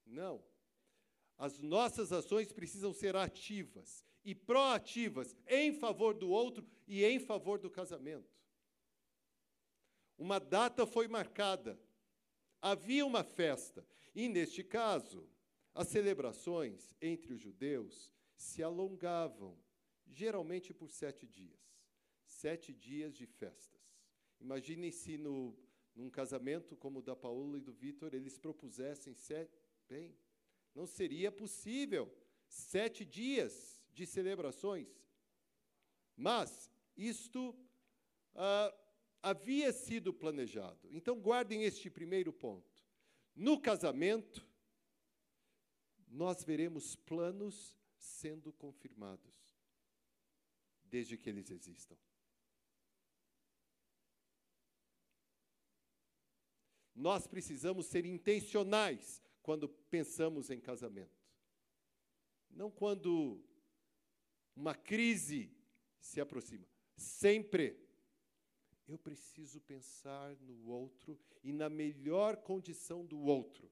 Não. 0.05 0.43
As 1.39 1.61
nossas 1.61 2.11
ações 2.11 2.53
precisam 2.53 2.93
ser 2.93 3.15
ativas 3.15 4.05
e 4.25 4.35
proativas 4.35 5.37
em 5.47 5.73
favor 5.73 6.15
do 6.15 6.29
outro 6.31 6.67
e 6.89 7.05
em 7.05 7.21
favor 7.21 7.61
do 7.61 7.71
casamento. 7.71 8.37
Uma 10.19 10.41
data 10.41 10.85
foi 10.85 11.07
marcada, 11.07 11.81
havia 12.61 13.07
uma 13.07 13.23
festa, 13.23 13.87
e 14.13 14.29
neste 14.29 14.65
caso, 14.65 15.31
as 15.73 15.87
celebrações 15.87 16.93
entre 17.01 17.35
os 17.35 17.41
judeus 17.41 18.13
se 18.35 18.65
alongavam, 18.65 19.57
geralmente 20.09 20.75
por 20.75 20.91
sete 20.91 21.25
dias. 21.25 21.72
Sete 22.43 22.73
dias 22.73 23.15
de 23.15 23.25
festas. 23.25 23.81
Imaginem 24.41 24.91
se 24.91 25.17
no, 25.17 25.57
num 25.95 26.11
casamento 26.11 26.75
como 26.75 26.99
o 26.99 27.03
da 27.03 27.15
Paula 27.15 27.57
e 27.57 27.61
do 27.61 27.73
Vitor, 27.73 28.13
eles 28.15 28.37
propusessem 28.37 29.15
sete. 29.15 29.57
Bem, 29.89 30.13
não 30.75 30.85
seria 30.85 31.31
possível. 31.31 32.13
Sete 32.49 33.05
dias 33.05 33.81
de 33.95 34.05
celebrações. 34.05 34.89
Mas 36.17 36.69
isto 36.97 37.57
ah, 38.35 38.75
havia 39.23 39.73
sido 39.73 40.13
planejado. 40.13 40.89
Então, 40.91 41.21
guardem 41.21 41.63
este 41.63 41.89
primeiro 41.89 42.33
ponto. 42.33 42.85
No 43.37 43.61
casamento, 43.61 44.45
nós 46.09 46.43
veremos 46.43 46.97
planos 46.97 47.79
sendo 47.97 48.53
confirmados, 48.53 49.33
desde 50.83 51.17
que 51.17 51.31
eles 51.31 51.49
existam. 51.49 51.97
Nós 57.03 57.27
precisamos 57.27 57.87
ser 57.87 58.07
intencionais 58.07 59.21
quando 59.43 59.69
pensamos 59.69 60.51
em 60.51 60.61
casamento. 60.61 61.21
Não 62.49 62.71
quando 62.71 63.45
uma 64.55 64.73
crise 64.73 65.53
se 65.99 66.21
aproxima. 66.21 66.65
Sempre. 66.97 67.77
Eu 68.87 68.97
preciso 68.99 69.61
pensar 69.61 70.37
no 70.37 70.69
outro 70.69 71.19
e 71.43 71.53
na 71.53 71.69
melhor 71.69 72.37
condição 72.37 73.05
do 73.05 73.19
outro. 73.19 73.69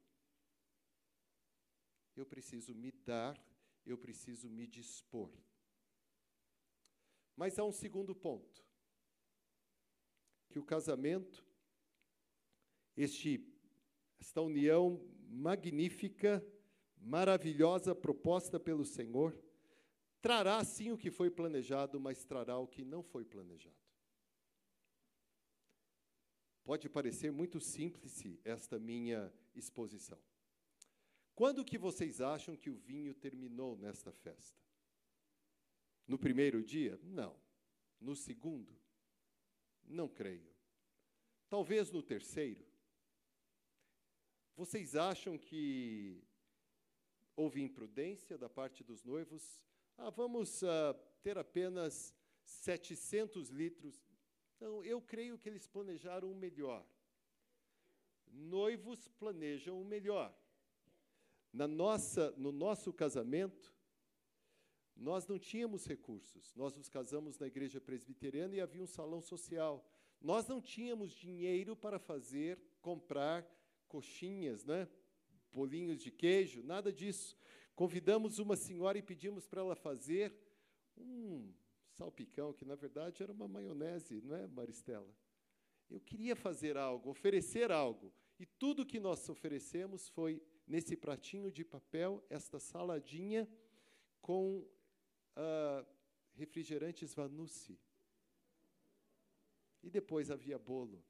Eu 2.17 2.27
preciso 2.27 2.75
me 2.75 2.91
dar, 2.91 3.41
eu 3.87 3.97
preciso 3.97 4.49
me 4.49 4.67
dispor. 4.67 5.31
Mas 7.37 7.61
há 7.61 7.65
um 7.65 7.73
segundo 7.73 8.13
ponto. 8.13 8.65
Que 10.49 10.59
o 10.59 10.65
casamento, 10.65 11.45
este, 13.03 13.41
esta 14.21 14.43
união 14.43 15.01
magnífica, 15.29 16.45
maravilhosa 16.99 17.95
proposta 17.95 18.61
pelo 18.61 18.85
Senhor, 18.85 19.37
trará 20.21 20.63
sim 20.65 20.93
o 20.93 20.99
que 20.99 21.11
foi 21.11 21.31
planejado, 21.31 21.99
mas 21.99 22.25
trará 22.25 22.59
o 22.59 22.67
que 22.67 22.85
não 22.85 23.03
foi 23.03 23.25
planejado. 23.25 23.77
Pode 26.63 26.89
parecer 26.89 27.33
muito 27.33 27.59
simples 27.59 28.23
esta 28.45 28.79
minha 28.79 29.33
exposição. 29.55 30.19
Quando 31.35 31.65
que 31.65 31.79
vocês 31.79 32.21
acham 32.21 32.55
que 32.55 32.69
o 32.69 32.77
vinho 32.77 33.15
terminou 33.15 33.79
nesta 33.79 34.13
festa? 34.13 34.61
No 36.07 36.19
primeiro 36.19 36.63
dia? 36.63 37.01
Não. 37.03 37.35
No 37.99 38.15
segundo? 38.15 38.79
Não 39.87 40.07
creio. 40.07 40.53
Talvez 41.49 41.91
no 41.91 42.03
terceiro? 42.03 42.70
Vocês 44.57 44.95
acham 44.95 45.39
que 45.39 46.23
houve 47.35 47.63
imprudência 47.63 48.37
da 48.37 48.49
parte 48.49 48.85
dos 48.85 49.03
noivos? 49.03 49.61
Ah, 49.97 50.11
vamos 50.11 50.63
uh, 50.63 50.95
ter 51.23 51.39
apenas 51.39 52.15
700 52.45 53.49
litros. 53.51 54.03
Não, 54.59 54.85
eu 54.85 55.01
creio 55.01 55.39
que 55.39 55.49
eles 55.49 55.67
planejaram 55.67 56.31
o 56.31 56.35
melhor. 56.35 56.87
Noivos 58.27 59.09
planejam 59.09 59.81
o 59.81 59.85
melhor. 59.85 60.37
Na 61.53 61.67
nossa, 61.67 62.31
no 62.37 62.53
nosso 62.53 62.93
casamento, 62.93 63.75
nós 64.95 65.27
não 65.27 65.39
tínhamos 65.39 65.87
recursos. 65.87 66.55
Nós 66.55 66.77
nos 66.77 66.89
casamos 66.89 67.39
na 67.39 67.47
igreja 67.47 67.81
presbiteriana 67.81 68.55
e 68.55 68.61
havia 68.61 68.83
um 68.83 68.87
salão 68.87 69.21
social. 69.21 69.85
Nós 70.21 70.47
não 70.47 70.61
tínhamos 70.61 71.13
dinheiro 71.13 71.75
para 71.75 71.99
fazer, 71.99 72.59
comprar 72.83 73.49
coxinhas, 73.91 74.65
né? 74.65 74.89
bolinhos 75.53 76.01
de 76.01 76.11
queijo, 76.11 76.63
nada 76.63 76.93
disso. 76.93 77.37
Convidamos 77.75 78.39
uma 78.39 78.57
senhora 78.57 78.99
e 78.99 79.03
pedimos 79.03 79.47
para 79.47 79.61
ela 79.61 79.75
fazer 79.75 80.33
um 80.97 81.53
salpicão, 81.91 82.53
que 82.53 82.65
na 82.65 82.77
verdade 82.77 83.23
era 83.23 83.33
uma 83.33 83.49
maionese, 83.49 84.21
não 84.23 84.37
é, 84.37 84.47
Maristela? 84.47 85.13
Eu 85.89 86.01
queria 86.01 86.37
fazer 86.37 86.77
algo, 86.77 87.11
oferecer 87.11 87.73
algo. 87.73 88.13
E 88.39 88.47
tudo 88.47 88.87
que 88.87 89.01
nós 89.01 89.29
oferecemos 89.29 90.09
foi 90.09 90.41
nesse 90.67 90.97
pratinho 90.97 91.51
de 91.51 91.65
papel, 91.65 92.25
esta 92.31 92.61
saladinha 92.61 93.49
com 94.21 94.59
uh, 95.37 95.87
refrigerantes 96.35 97.13
Vanucci. 97.13 97.79
E 99.83 99.91
depois 99.91 100.31
havia 100.31 100.59
bolo. 100.59 101.03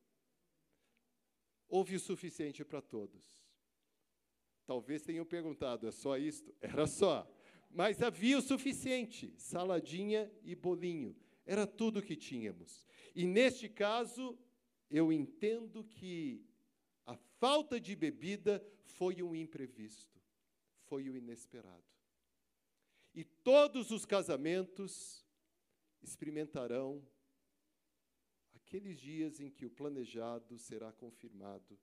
Houve 1.70 1.94
o 1.94 2.00
suficiente 2.00 2.64
para 2.64 2.82
todos. 2.82 3.40
Talvez 4.66 5.02
tenham 5.02 5.24
perguntado, 5.24 5.86
é 5.86 5.92
só 5.92 6.18
isto? 6.18 6.52
Era 6.60 6.86
só. 6.86 7.26
Mas 7.70 8.02
havia 8.02 8.36
o 8.36 8.42
suficiente: 8.42 9.32
saladinha 9.38 10.30
e 10.42 10.56
bolinho. 10.56 11.16
Era 11.46 11.66
tudo 11.66 12.02
que 12.02 12.16
tínhamos. 12.16 12.84
E 13.14 13.24
neste 13.24 13.68
caso, 13.68 14.36
eu 14.90 15.12
entendo 15.12 15.84
que 15.84 16.44
a 17.06 17.14
falta 17.14 17.80
de 17.80 17.94
bebida 17.94 18.64
foi 18.84 19.22
um 19.22 19.34
imprevisto, 19.34 20.20
foi 20.86 21.08
o 21.08 21.16
inesperado. 21.16 21.84
E 23.14 23.24
todos 23.24 23.90
os 23.90 24.04
casamentos 24.04 25.24
experimentarão 26.02 27.06
aqueles 28.70 29.00
dias 29.00 29.40
em 29.40 29.50
que 29.50 29.66
o 29.66 29.70
planejado 29.70 30.56
será 30.56 30.92
confirmado, 30.92 31.76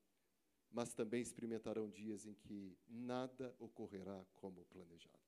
mas 0.72 0.94
também 0.94 1.22
experimentarão 1.22 1.90
dias 1.90 2.26
em 2.26 2.34
que 2.34 2.78
nada 2.88 3.54
ocorrerá 3.60 4.26
como 4.36 4.64
planejado. 4.68 5.20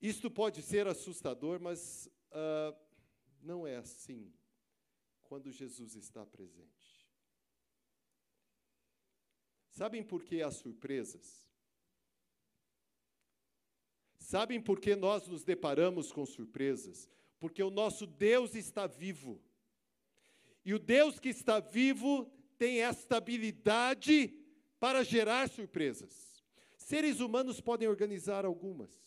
Isto 0.00 0.30
pode 0.30 0.62
ser 0.62 0.86
assustador, 0.86 1.58
mas 1.60 2.08
uh, 2.30 2.76
não 3.40 3.66
é 3.66 3.76
assim 3.76 4.32
quando 5.24 5.50
Jesus 5.50 5.96
está 5.96 6.24
presente. 6.24 7.04
Sabem 9.68 10.04
por 10.04 10.22
que 10.22 10.42
há 10.42 10.50
surpresas? 10.52 11.50
Sabem 14.16 14.62
por 14.62 14.78
que 14.78 14.94
nós 14.94 15.26
nos 15.26 15.42
deparamos 15.42 16.12
com 16.12 16.24
surpresas? 16.24 17.10
Porque 17.42 17.60
o 17.60 17.70
nosso 17.72 18.06
Deus 18.06 18.54
está 18.54 18.86
vivo. 18.86 19.42
E 20.64 20.72
o 20.72 20.78
Deus 20.78 21.18
que 21.18 21.28
está 21.28 21.58
vivo 21.58 22.30
tem 22.56 22.82
esta 22.82 23.16
habilidade 23.16 24.32
para 24.78 25.02
gerar 25.02 25.48
surpresas. 25.48 26.40
Seres 26.76 27.18
humanos 27.18 27.60
podem 27.60 27.88
organizar 27.88 28.44
algumas, 28.44 29.04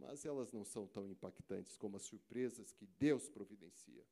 mas 0.00 0.24
elas 0.24 0.54
não 0.54 0.64
são 0.64 0.86
tão 0.86 1.06
impactantes 1.06 1.76
como 1.76 1.98
as 1.98 2.04
surpresas 2.04 2.72
que 2.72 2.86
Deus 2.98 3.28
providencia. 3.28 4.06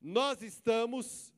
Nós 0.00 0.40
estamos 0.40 1.34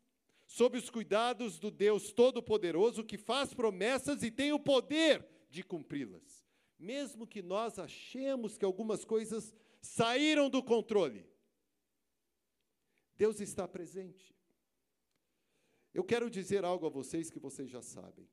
sob 0.47 0.79
os 0.79 0.89
cuidados 0.89 1.59
do 1.59 1.73
Deus 1.73 2.13
Todo-Poderoso 2.13 3.03
que 3.03 3.19
faz 3.19 3.53
promessas 3.53 4.23
e 4.23 4.31
tem 4.31 4.53
o 4.53 4.61
poder 4.61 5.27
de 5.51 5.65
cumpri-las. 5.65 6.47
Mesmo 6.79 7.27
que 7.27 7.43
nós 7.43 7.81
achemos 7.81 8.57
que 8.57 8.65
algumas 8.65 9.05
coisas 9.05 9.53
saíram 9.81 10.49
do 10.49 10.63
controle. 10.63 11.27
Deus 13.17 13.41
está 13.41 13.67
presente. 13.67 14.35
Eu 15.93 16.05
quero 16.05 16.31
dizer 16.31 16.65
algo 16.65 16.87
a 16.87 16.91
vocês 16.91 17.31
que 17.31 17.39
vocês 17.39 17.69
já 17.69 17.83
sabem. 17.83 18.29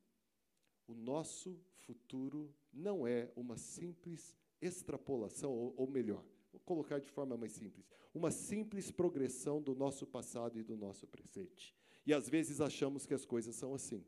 O 0.88 0.94
nosso 0.94 1.60
futuro 1.78 2.54
não 2.72 3.08
é 3.08 3.32
uma 3.36 3.58
simples 3.58 4.38
extrapolação, 4.62 5.52
ou, 5.52 5.74
ou 5.76 5.88
melhor, 5.88 6.24
vou 6.52 6.62
colocar 6.62 7.00
de 7.00 7.10
forma 7.10 7.36
mais 7.36 7.54
simples, 7.54 7.90
uma 8.14 8.32
simples 8.32 8.92
progressão 8.92 9.62
do 9.62 9.74
nosso 9.74 10.06
passado 10.06 10.60
e 10.60 10.64
do 10.64 10.78
nosso 10.78 11.08
presente. 11.08 11.76
E 12.06 12.14
às 12.14 12.30
vezes 12.30 12.62
achamos 12.62 13.06
que 13.06 13.14
as 13.14 13.26
coisas 13.26 13.56
são 13.56 13.74
assim. 13.74 14.06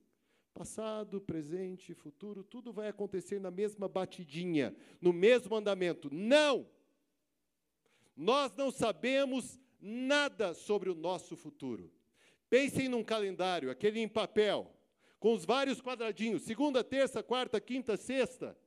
Passado, 0.54 1.19
presente, 1.21 1.93
futuro, 1.93 2.43
tudo 2.43 2.71
vai 2.71 2.88
acontecer 2.88 3.39
na 3.39 3.52
mesma 3.52 3.88
batidinha, 3.88 4.76
no 5.02 5.13
mesmo 5.13 5.56
andamento. 5.56 6.13
Não! 6.13 6.67
Nós 8.17 8.56
não 8.56 8.71
sabemos 8.71 9.60
nada 9.80 10.56
sobre 10.56 10.89
o 10.89 10.95
nosso 10.95 11.38
futuro. 11.38 11.93
Pensem 12.49 12.89
num 12.89 13.03
calendário, 13.03 13.69
aquele 13.69 13.99
em 13.99 14.08
papel, 14.08 14.73
com 15.19 15.34
os 15.34 15.45
vários 15.45 15.80
quadradinhos, 15.80 16.41
segunda, 16.41 16.84
terça, 16.84 17.21
quarta, 17.21 17.62
quinta, 17.62 17.95
sexta. 17.95 18.58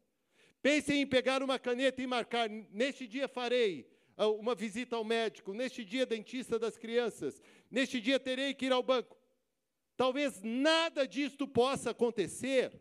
Pensem 0.63 1.01
em 1.01 1.07
pegar 1.07 1.43
uma 1.43 1.59
caneta 1.59 2.01
e 2.01 2.07
marcar, 2.07 2.49
neste 2.49 3.09
dia 3.09 3.27
farei 3.27 3.91
ah, 4.17 4.29
uma 4.29 4.55
visita 4.55 4.95
ao 4.95 5.03
médico, 5.03 5.53
neste 5.53 5.85
dia 5.85 6.07
dentista 6.07 6.57
das 6.57 6.77
crianças, 6.77 7.43
neste 7.69 8.01
dia 8.01 8.21
terei 8.21 8.55
que 8.55 8.67
ir 8.67 8.73
ao 8.73 8.85
banco. 8.85 9.19
Talvez 9.97 10.41
nada 10.43 11.09
disto 11.09 11.49
possa 11.49 11.91
acontecer. 11.91 12.81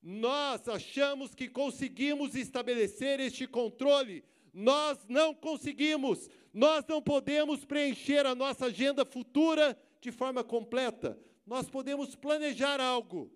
Nós 0.00 0.66
achamos 0.68 1.34
que 1.34 1.48
conseguimos 1.48 2.34
estabelecer 2.34 3.20
este 3.20 3.46
controle 3.46 4.24
nós 4.58 5.06
não 5.06 5.34
conseguimos, 5.34 6.30
nós 6.50 6.82
não 6.86 7.02
podemos 7.02 7.62
preencher 7.66 8.24
a 8.24 8.34
nossa 8.34 8.64
agenda 8.64 9.04
futura 9.04 9.78
de 10.00 10.10
forma 10.10 10.42
completa. 10.42 11.20
Nós 11.44 11.68
podemos 11.68 12.16
planejar 12.16 12.80
algo, 12.80 13.30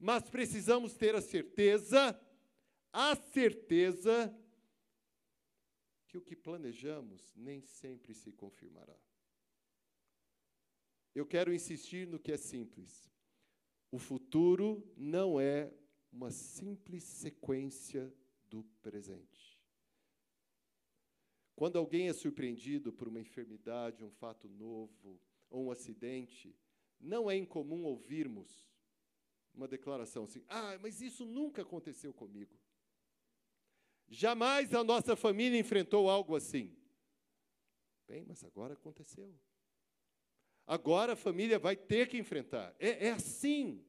mas 0.00 0.28
precisamos 0.28 0.94
ter 0.94 1.14
a 1.14 1.20
certeza, 1.20 2.20
a 2.92 3.14
certeza, 3.14 4.36
que 6.08 6.18
o 6.18 6.20
que 6.20 6.34
planejamos 6.34 7.32
nem 7.36 7.60
sempre 7.60 8.12
se 8.12 8.32
confirmará. 8.32 8.96
Eu 11.14 11.24
quero 11.24 11.54
insistir 11.54 12.04
no 12.08 12.18
que 12.18 12.32
é 12.32 12.36
simples. 12.36 13.08
O 13.92 13.98
futuro 13.98 14.84
não 14.96 15.40
é 15.40 15.72
uma 16.12 16.32
simples 16.32 17.04
sequência 17.04 18.12
do 18.50 18.64
presente. 18.82 19.37
Quando 21.58 21.76
alguém 21.76 22.08
é 22.08 22.12
surpreendido 22.12 22.92
por 22.92 23.08
uma 23.08 23.18
enfermidade, 23.18 24.04
um 24.04 24.12
fato 24.12 24.48
novo, 24.48 25.20
ou 25.50 25.64
um 25.64 25.70
acidente, 25.72 26.54
não 27.00 27.28
é 27.28 27.36
incomum 27.36 27.82
ouvirmos 27.82 28.70
uma 29.52 29.66
declaração 29.66 30.22
assim: 30.22 30.44
ah, 30.48 30.78
mas 30.80 31.00
isso 31.00 31.24
nunca 31.24 31.62
aconteceu 31.62 32.14
comigo. 32.14 32.56
Jamais 34.08 34.72
a 34.72 34.84
nossa 34.84 35.16
família 35.16 35.58
enfrentou 35.58 36.08
algo 36.08 36.36
assim. 36.36 36.72
Bem, 38.06 38.24
mas 38.24 38.44
agora 38.44 38.74
aconteceu. 38.74 39.36
Agora 40.64 41.14
a 41.14 41.16
família 41.16 41.58
vai 41.58 41.74
ter 41.74 42.06
que 42.08 42.16
enfrentar. 42.16 42.72
É, 42.78 43.08
é 43.08 43.10
assim. 43.10 43.84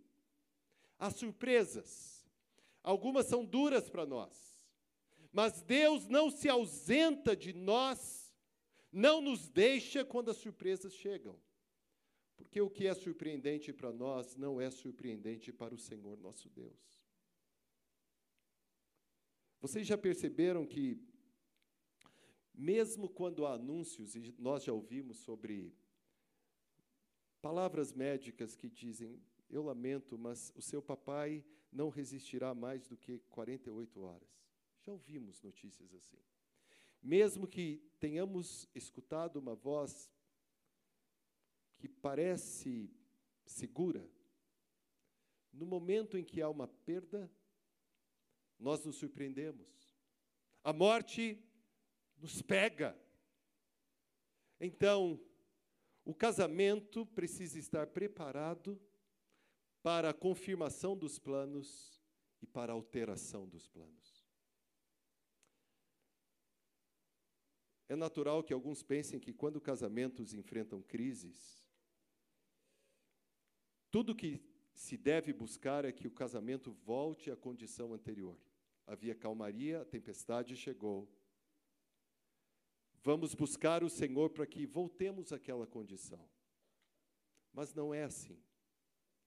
Há 0.97 1.11
surpresas. 1.11 2.27
Algumas 2.81 3.27
são 3.27 3.45
duras 3.45 3.91
para 3.91 4.07
nós. 4.07 4.48
Mas 5.31 5.61
Deus 5.61 6.07
não 6.07 6.29
se 6.29 6.49
ausenta 6.49 7.35
de 7.35 7.53
nós, 7.53 8.33
não 8.91 9.21
nos 9.21 9.47
deixa 9.49 10.03
quando 10.03 10.31
as 10.31 10.37
surpresas 10.37 10.93
chegam. 10.93 11.39
Porque 12.35 12.61
o 12.61 12.69
que 12.69 12.87
é 12.87 12.93
surpreendente 12.93 13.71
para 13.73 13.91
nós 13.91 14.35
não 14.35 14.59
é 14.59 14.71
surpreendente 14.71 15.51
para 15.51 15.75
o 15.75 15.77
Senhor 15.77 16.17
nosso 16.17 16.49
Deus. 16.49 16.99
Vocês 19.61 19.85
já 19.85 19.97
perceberam 19.97 20.65
que, 20.65 20.97
mesmo 22.53 23.09
quando 23.09 23.45
há 23.45 23.53
anúncios, 23.53 24.15
e 24.15 24.33
nós 24.37 24.63
já 24.63 24.71
ouvimos 24.71 25.17
sobre 25.17 25.75
palavras 27.41 27.91
médicas 27.91 28.55
que 28.55 28.69
dizem: 28.69 29.21
Eu 29.49 29.63
lamento, 29.63 30.17
mas 30.17 30.51
o 30.55 30.61
seu 30.61 30.81
papai 30.81 31.43
não 31.71 31.89
resistirá 31.89 32.55
mais 32.55 32.87
do 32.87 32.95
que 32.95 33.19
48 33.29 34.01
horas. 34.01 34.48
Já 34.81 34.91
ouvimos 34.91 35.41
notícias 35.41 35.93
assim. 35.93 36.21
Mesmo 37.01 37.47
que 37.47 37.81
tenhamos 37.99 38.67
escutado 38.73 39.37
uma 39.37 39.55
voz 39.55 40.11
que 41.77 41.87
parece 41.87 42.91
segura, 43.45 44.09
no 45.51 45.65
momento 45.65 46.17
em 46.17 46.23
que 46.23 46.41
há 46.41 46.49
uma 46.49 46.67
perda, 46.67 47.31
nós 48.59 48.85
nos 48.85 48.97
surpreendemos. 48.97 49.69
A 50.63 50.73
morte 50.73 51.41
nos 52.17 52.41
pega. 52.41 52.97
Então, 54.59 55.19
o 56.03 56.13
casamento 56.13 57.05
precisa 57.05 57.57
estar 57.57 57.87
preparado 57.87 58.79
para 59.81 60.09
a 60.09 60.13
confirmação 60.13 60.97
dos 60.97 61.17
planos 61.17 62.01
e 62.41 62.45
para 62.45 62.73
a 62.73 62.75
alteração 62.75 63.47
dos 63.47 63.67
planos. 63.67 64.08
É 67.89 67.95
natural 67.95 68.41
que 68.41 68.53
alguns 68.53 68.81
pensem 68.81 69.19
que 69.19 69.33
quando 69.33 69.59
casamentos 69.59 70.33
enfrentam 70.33 70.81
crises, 70.81 71.61
tudo 73.91 74.15
que 74.15 74.41
se 74.73 74.95
deve 74.95 75.33
buscar 75.33 75.83
é 75.83 75.91
que 75.91 76.07
o 76.07 76.11
casamento 76.11 76.71
volte 76.71 77.29
à 77.29 77.35
condição 77.35 77.93
anterior 77.93 78.39
havia 78.89 79.13
calmaria, 79.13 79.81
a 79.81 79.85
tempestade 79.85 80.55
chegou. 80.55 81.07
Vamos 83.03 83.35
buscar 83.35 83.83
o 83.83 83.89
Senhor 83.89 84.31
para 84.31 84.47
que 84.47 84.65
voltemos 84.65 85.31
àquela 85.31 85.67
condição. 85.67 86.27
Mas 87.53 87.73
não 87.73 87.93
é 87.93 88.03
assim. 88.03 88.41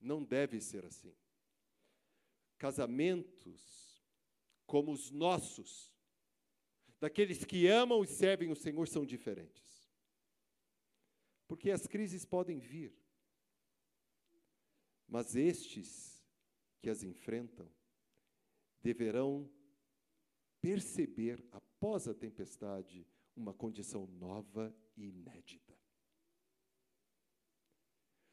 Não 0.01 0.21
deve 0.21 0.59
ser 0.59 0.85
assim. 0.85 1.15
Casamentos 2.57 4.03
como 4.65 4.91
os 4.91 5.11
nossos, 5.11 5.92
daqueles 7.03 7.43
que 7.43 7.67
amam 7.67 8.01
e 8.01 8.07
servem 8.07 8.49
o 8.49 8.55
Senhor, 8.55 8.87
são 8.87 9.05
diferentes. 9.05 9.93
Porque 11.49 11.69
as 11.69 11.85
crises 11.85 12.23
podem 12.23 12.59
vir, 12.59 12.97
mas 15.05 15.35
estes 15.35 16.23
que 16.81 16.89
as 16.89 17.03
enfrentam 17.03 17.69
deverão 18.81 19.51
perceber, 20.61 21.45
após 21.51 22.07
a 22.07 22.13
tempestade, 22.13 23.05
uma 23.35 23.53
condição 23.53 24.07
nova 24.07 24.73
e 24.95 25.09
inédita. 25.09 25.77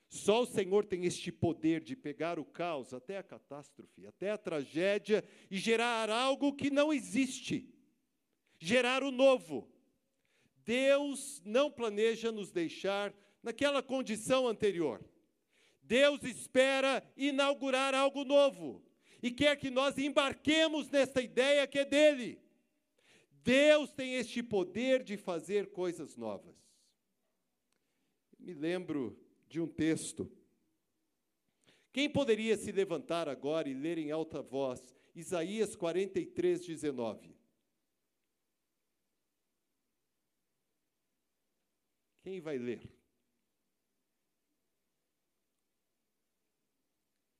Só 0.08 0.42
o 0.42 0.46
Senhor 0.46 0.84
tem 0.84 1.06
este 1.06 1.32
poder 1.32 1.80
de 1.80 1.96
pegar 1.96 2.38
o 2.38 2.44
caos 2.44 2.94
até 2.94 3.18
a 3.18 3.22
catástrofe, 3.24 4.06
até 4.06 4.30
a 4.30 4.38
tragédia 4.38 5.24
e 5.50 5.58
gerar 5.58 6.08
algo 6.08 6.54
que 6.54 6.70
não 6.70 6.92
existe, 6.92 7.79
gerar 8.60 9.02
o 9.02 9.10
novo. 9.10 9.68
Deus 10.64 11.42
não 11.44 11.70
planeja 11.70 12.30
nos 12.30 12.52
deixar 12.52 13.12
naquela 13.42 13.82
condição 13.82 14.46
anterior. 14.46 15.02
Deus 15.82 16.22
espera 16.22 17.02
inaugurar 17.16 17.94
algo 17.94 18.22
novo 18.22 18.84
e 19.22 19.30
quer 19.30 19.56
que 19.56 19.70
nós 19.70 19.98
embarquemos 19.98 20.88
nessa 20.88 21.20
ideia 21.20 21.66
que 21.66 21.80
é 21.80 21.84
dele. 21.84 22.38
Deus 23.42 23.92
tem 23.92 24.14
este 24.14 24.42
poder 24.42 25.02
de 25.02 25.16
fazer 25.16 25.70
coisas 25.70 26.16
novas. 26.16 26.54
Me 28.38 28.52
lembro 28.52 29.18
de 29.48 29.60
um 29.60 29.66
texto. 29.66 30.30
Quem 31.92 32.08
poderia 32.08 32.56
se 32.56 32.70
levantar 32.70 33.28
agora 33.28 33.68
e 33.68 33.74
ler 33.74 33.98
em 33.98 34.10
alta 34.10 34.40
voz 34.40 34.94
Isaías 35.14 35.74
43, 35.74 36.64
19? 36.64 37.39
Quem 42.22 42.40
vai 42.40 42.58
ler? 42.58 42.82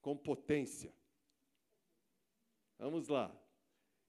Com 0.00 0.16
potência. 0.16 0.94
Vamos 2.78 3.08
lá. 3.08 3.34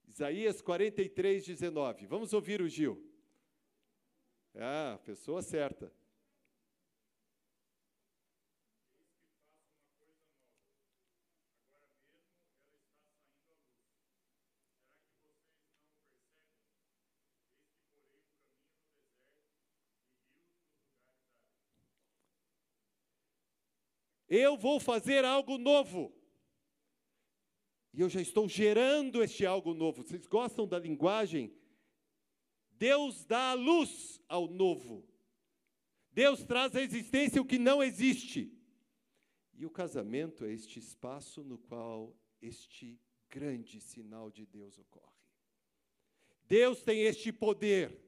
Isaías 0.07 0.61
43, 0.61 1.45
19. 1.45 2.05
Vamos 2.05 2.33
ouvir 2.33 2.61
o 2.61 2.69
Gil. 2.69 3.01
Ah, 4.55 4.99
pessoa 5.03 5.41
certa. 5.41 5.91
Eu 24.33 24.55
vou 24.55 24.79
fazer 24.79 25.25
algo 25.25 25.57
novo. 25.57 26.09
E 27.93 27.99
eu 27.99 28.07
já 28.07 28.21
estou 28.21 28.47
gerando 28.47 29.21
este 29.21 29.45
algo 29.45 29.73
novo. 29.73 30.03
Vocês 30.03 30.25
gostam 30.25 30.65
da 30.65 30.79
linguagem? 30.79 31.53
Deus 32.71 33.25
dá 33.25 33.51
a 33.51 33.53
luz 33.55 34.21
ao 34.29 34.47
novo. 34.47 35.05
Deus 36.13 36.45
traz 36.45 36.73
à 36.77 36.81
existência 36.81 37.41
o 37.41 37.45
que 37.45 37.59
não 37.59 37.83
existe. 37.83 38.57
E 39.53 39.65
o 39.65 39.69
casamento 39.69 40.45
é 40.45 40.53
este 40.53 40.79
espaço 40.79 41.43
no 41.43 41.57
qual 41.57 42.15
este 42.41 42.97
grande 43.29 43.81
sinal 43.81 44.31
de 44.31 44.45
Deus 44.45 44.79
ocorre. 44.79 45.11
Deus 46.47 46.81
tem 46.83 47.01
este 47.01 47.33
poder. 47.33 48.01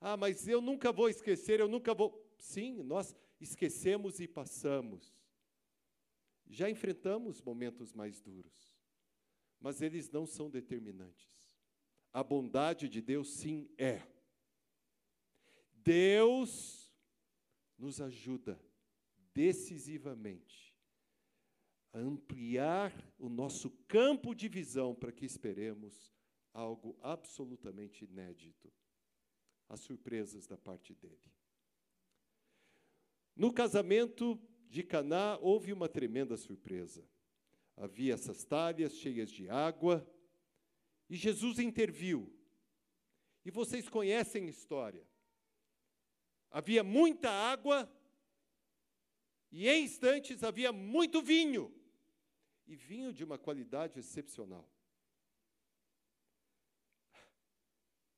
Ah, 0.00 0.16
mas 0.16 0.46
eu 0.46 0.60
nunca 0.60 0.92
vou 0.92 1.08
esquecer, 1.08 1.58
eu 1.58 1.66
nunca 1.66 1.92
vou. 1.92 2.24
Sim, 2.38 2.84
nós 2.84 3.12
esquecemos 3.40 4.20
e 4.20 4.26
passamos. 4.26 5.14
Já 6.46 6.70
enfrentamos 6.70 7.42
momentos 7.42 7.92
mais 7.92 8.20
duros, 8.20 8.74
mas 9.60 9.82
eles 9.82 10.10
não 10.10 10.26
são 10.26 10.48
determinantes. 10.48 11.36
A 12.12 12.22
bondade 12.22 12.88
de 12.88 13.02
Deus, 13.02 13.28
sim, 13.30 13.68
é. 13.76 14.02
Deus 15.74 16.94
nos 17.76 18.00
ajuda 18.00 18.60
decisivamente 19.34 20.74
a 21.92 21.98
ampliar 21.98 22.92
o 23.18 23.28
nosso 23.28 23.70
campo 23.86 24.34
de 24.34 24.48
visão 24.48 24.94
para 24.94 25.12
que 25.12 25.26
esperemos 25.26 26.14
algo 26.52 26.98
absolutamente 27.02 28.04
inédito 28.04 28.72
as 29.68 29.80
surpresas 29.80 30.46
da 30.46 30.56
parte 30.56 30.94
dele. 30.94 31.32
No 33.36 33.52
casamento, 33.52 34.40
de 34.68 34.82
Caná 34.82 35.38
houve 35.40 35.72
uma 35.72 35.88
tremenda 35.88 36.36
surpresa. 36.36 37.06
Havia 37.76 38.14
essas 38.14 38.44
talhas 38.44 38.94
cheias 38.94 39.30
de 39.30 39.48
água 39.48 40.06
e 41.08 41.16
Jesus 41.16 41.58
interviu. 41.58 42.32
E 43.44 43.50
vocês 43.50 43.88
conhecem 43.88 44.46
a 44.46 44.50
história. 44.50 45.06
Havia 46.50 46.82
muita 46.82 47.30
água 47.30 47.90
e 49.52 49.68
em 49.68 49.84
instantes 49.84 50.42
havia 50.42 50.72
muito 50.72 51.22
vinho. 51.22 51.72
E 52.66 52.74
vinho 52.74 53.12
de 53.12 53.22
uma 53.22 53.38
qualidade 53.38 53.98
excepcional. 54.00 54.68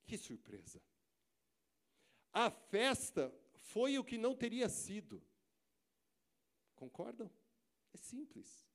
Que 0.06 0.16
surpresa! 0.16 0.80
A 2.32 2.50
festa 2.50 3.34
foi 3.58 3.98
o 3.98 4.04
que 4.04 4.16
não 4.18 4.34
teria 4.34 4.68
sido. 4.68 5.22
Concordam? 6.74 7.30
É 7.92 7.96
simples. 7.96 8.66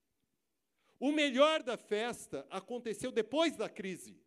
O 1.00 1.12
melhor 1.12 1.64
da 1.64 1.78
festa 1.78 2.46
aconteceu 2.50 3.12
depois 3.12 3.56
da 3.56 3.70
crise. 3.70 4.18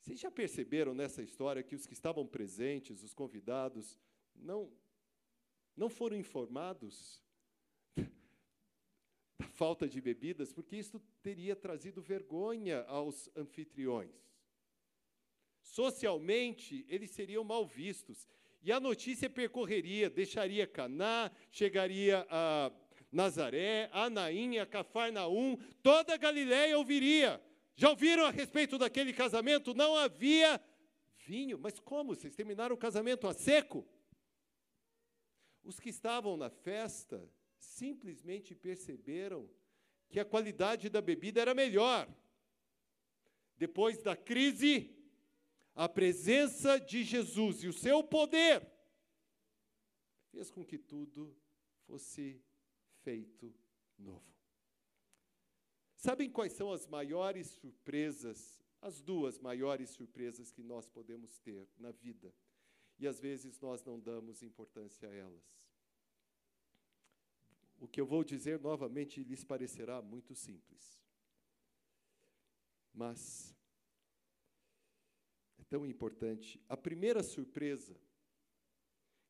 Vocês 0.00 0.20
já 0.20 0.30
perceberam 0.30 0.94
nessa 0.94 1.22
história 1.22 1.62
que 1.62 1.74
os 1.74 1.86
que 1.86 1.94
estavam 1.94 2.26
presentes, 2.26 3.02
os 3.02 3.14
convidados, 3.14 3.98
não, 4.34 4.70
não 5.76 5.88
foram 5.88 6.16
informados 6.16 7.22
da 9.38 9.48
falta 9.48 9.88
de 9.88 10.00
bebidas, 10.00 10.52
porque 10.52 10.76
isso 10.76 11.00
teria 11.22 11.56
trazido 11.56 12.02
vergonha 12.02 12.82
aos 12.82 13.30
anfitriões. 13.34 14.14
Socialmente, 15.62 16.84
eles 16.86 17.10
seriam 17.10 17.42
mal 17.42 17.66
vistos. 17.66 18.28
E 18.64 18.72
a 18.72 18.80
notícia 18.80 19.28
percorreria, 19.28 20.08
deixaria 20.08 20.66
Caná, 20.66 21.30
chegaria 21.52 22.26
a 22.30 22.72
Nazaré, 23.12 23.90
a 23.92 24.08
Naim, 24.08 24.56
a 24.56 24.64
Cafarnaum, 24.64 25.58
toda 25.82 26.14
a 26.14 26.16
Galiléia 26.16 26.78
ouviria. 26.78 27.38
Já 27.76 27.90
ouviram 27.90 28.24
a 28.24 28.30
respeito 28.30 28.78
daquele 28.78 29.12
casamento? 29.12 29.74
Não 29.74 29.94
havia 29.94 30.58
vinho. 31.26 31.58
Mas 31.58 31.78
como? 31.78 32.14
Vocês 32.14 32.34
terminaram 32.34 32.74
o 32.74 32.78
casamento 32.78 33.26
a 33.28 33.34
seco? 33.34 33.86
Os 35.62 35.78
que 35.78 35.90
estavam 35.90 36.34
na 36.34 36.48
festa 36.48 37.30
simplesmente 37.58 38.54
perceberam 38.54 39.46
que 40.08 40.18
a 40.18 40.24
qualidade 40.24 40.88
da 40.88 41.02
bebida 41.02 41.38
era 41.38 41.54
melhor. 41.54 42.08
Depois 43.58 44.02
da 44.02 44.16
crise, 44.16 44.90
a 45.74 45.88
presença 45.88 46.78
de 46.78 47.02
Jesus 47.02 47.62
e 47.62 47.68
o 47.68 47.72
seu 47.72 48.02
poder 48.02 48.64
fez 50.30 50.50
com 50.50 50.64
que 50.64 50.78
tudo 50.78 51.36
fosse 51.86 52.40
feito 53.02 53.54
novo. 53.98 54.34
Sabem 55.96 56.30
quais 56.30 56.52
são 56.52 56.72
as 56.72 56.86
maiores 56.86 57.46
surpresas, 57.48 58.62
as 58.80 59.00
duas 59.00 59.38
maiores 59.38 59.90
surpresas 59.90 60.52
que 60.52 60.62
nós 60.62 60.86
podemos 60.88 61.38
ter 61.38 61.66
na 61.78 61.90
vida? 61.90 62.34
E 62.98 63.06
às 63.06 63.18
vezes 63.20 63.58
nós 63.58 63.82
não 63.84 63.98
damos 63.98 64.42
importância 64.42 65.08
a 65.08 65.14
elas. 65.14 65.42
O 67.80 67.88
que 67.88 68.00
eu 68.00 68.06
vou 68.06 68.22
dizer 68.22 68.60
novamente 68.60 69.22
lhes 69.22 69.44
parecerá 69.44 70.00
muito 70.00 70.34
simples. 70.34 71.02
Mas 72.92 73.53
tão 75.68 75.84
importante. 75.86 76.60
A 76.68 76.76
primeira 76.76 77.22
surpresa 77.22 77.96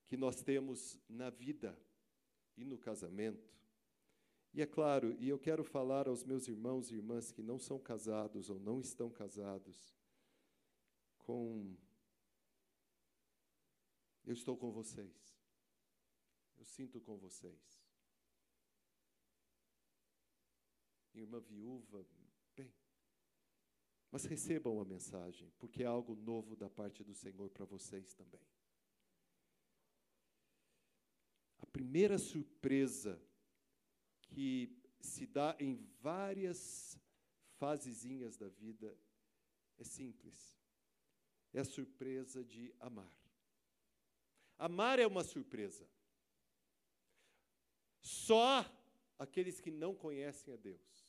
que 0.04 0.16
nós 0.16 0.42
temos 0.42 0.98
na 1.08 1.30
vida 1.30 1.78
e 2.56 2.64
no 2.64 2.78
casamento, 2.78 3.54
e 4.52 4.62
é 4.62 4.66
claro, 4.66 5.12
e 5.18 5.28
eu 5.28 5.38
quero 5.38 5.64
falar 5.64 6.06
aos 6.06 6.22
meus 6.22 6.46
irmãos 6.46 6.90
e 6.90 6.94
irmãs 6.94 7.32
que 7.32 7.42
não 7.42 7.58
são 7.58 7.78
casados 7.78 8.48
ou 8.48 8.60
não 8.60 8.80
estão 8.80 9.10
casados, 9.10 9.96
com. 11.18 11.76
Eu 14.24 14.32
estou 14.32 14.56
com 14.56 14.70
vocês. 14.70 15.36
Eu 16.56 16.64
sinto 16.64 17.00
com 17.00 17.16
vocês. 17.18 17.82
Irmã 21.12 21.40
viúva, 21.40 22.06
mas 24.14 24.26
recebam 24.26 24.78
a 24.78 24.84
mensagem, 24.84 25.52
porque 25.58 25.82
é 25.82 25.86
algo 25.86 26.14
novo 26.14 26.54
da 26.54 26.70
parte 26.70 27.02
do 27.02 27.12
Senhor 27.12 27.50
para 27.50 27.64
vocês 27.64 28.14
também. 28.14 28.46
A 31.58 31.66
primeira 31.66 32.16
surpresa 32.16 33.20
que 34.20 34.72
se 35.00 35.26
dá 35.26 35.56
em 35.58 35.74
várias 36.00 36.96
fasezinhas 37.58 38.36
da 38.36 38.48
vida 38.48 38.96
é 39.78 39.82
simples. 39.82 40.56
É 41.52 41.58
a 41.58 41.64
surpresa 41.64 42.44
de 42.44 42.72
amar. 42.78 43.18
Amar 44.56 45.00
é 45.00 45.06
uma 45.08 45.24
surpresa. 45.24 45.90
Só 48.00 48.64
aqueles 49.18 49.60
que 49.60 49.72
não 49.72 49.92
conhecem 49.92 50.54
a 50.54 50.56
Deus 50.56 51.03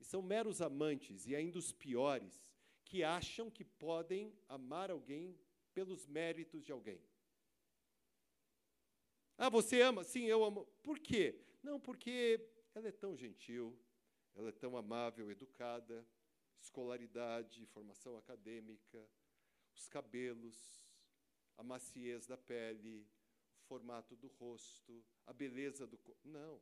e 0.00 0.04
são 0.04 0.22
meros 0.22 0.62
amantes, 0.62 1.26
e 1.26 1.36
ainda 1.36 1.58
os 1.58 1.72
piores, 1.72 2.42
que 2.84 3.04
acham 3.04 3.50
que 3.50 3.64
podem 3.64 4.34
amar 4.48 4.90
alguém 4.90 5.38
pelos 5.72 6.06
méritos 6.06 6.64
de 6.64 6.72
alguém. 6.72 7.00
Ah, 9.36 9.48
você 9.48 9.80
ama? 9.80 10.02
Sim, 10.02 10.24
eu 10.24 10.44
amo. 10.44 10.66
Por 10.82 10.98
quê? 10.98 11.40
Não, 11.62 11.78
porque 11.78 12.40
ela 12.74 12.88
é 12.88 12.92
tão 12.92 13.16
gentil, 13.16 13.78
ela 14.34 14.48
é 14.48 14.52
tão 14.52 14.76
amável, 14.76 15.30
educada, 15.30 16.06
escolaridade, 16.60 17.64
formação 17.66 18.16
acadêmica, 18.16 19.08
os 19.74 19.88
cabelos, 19.88 20.86
a 21.56 21.62
maciez 21.62 22.26
da 22.26 22.36
pele, 22.36 23.06
o 23.58 23.62
formato 23.62 24.16
do 24.16 24.28
rosto, 24.28 25.04
a 25.26 25.32
beleza 25.32 25.86
do 25.86 25.96
corpo. 25.98 26.28
Não. 26.28 26.60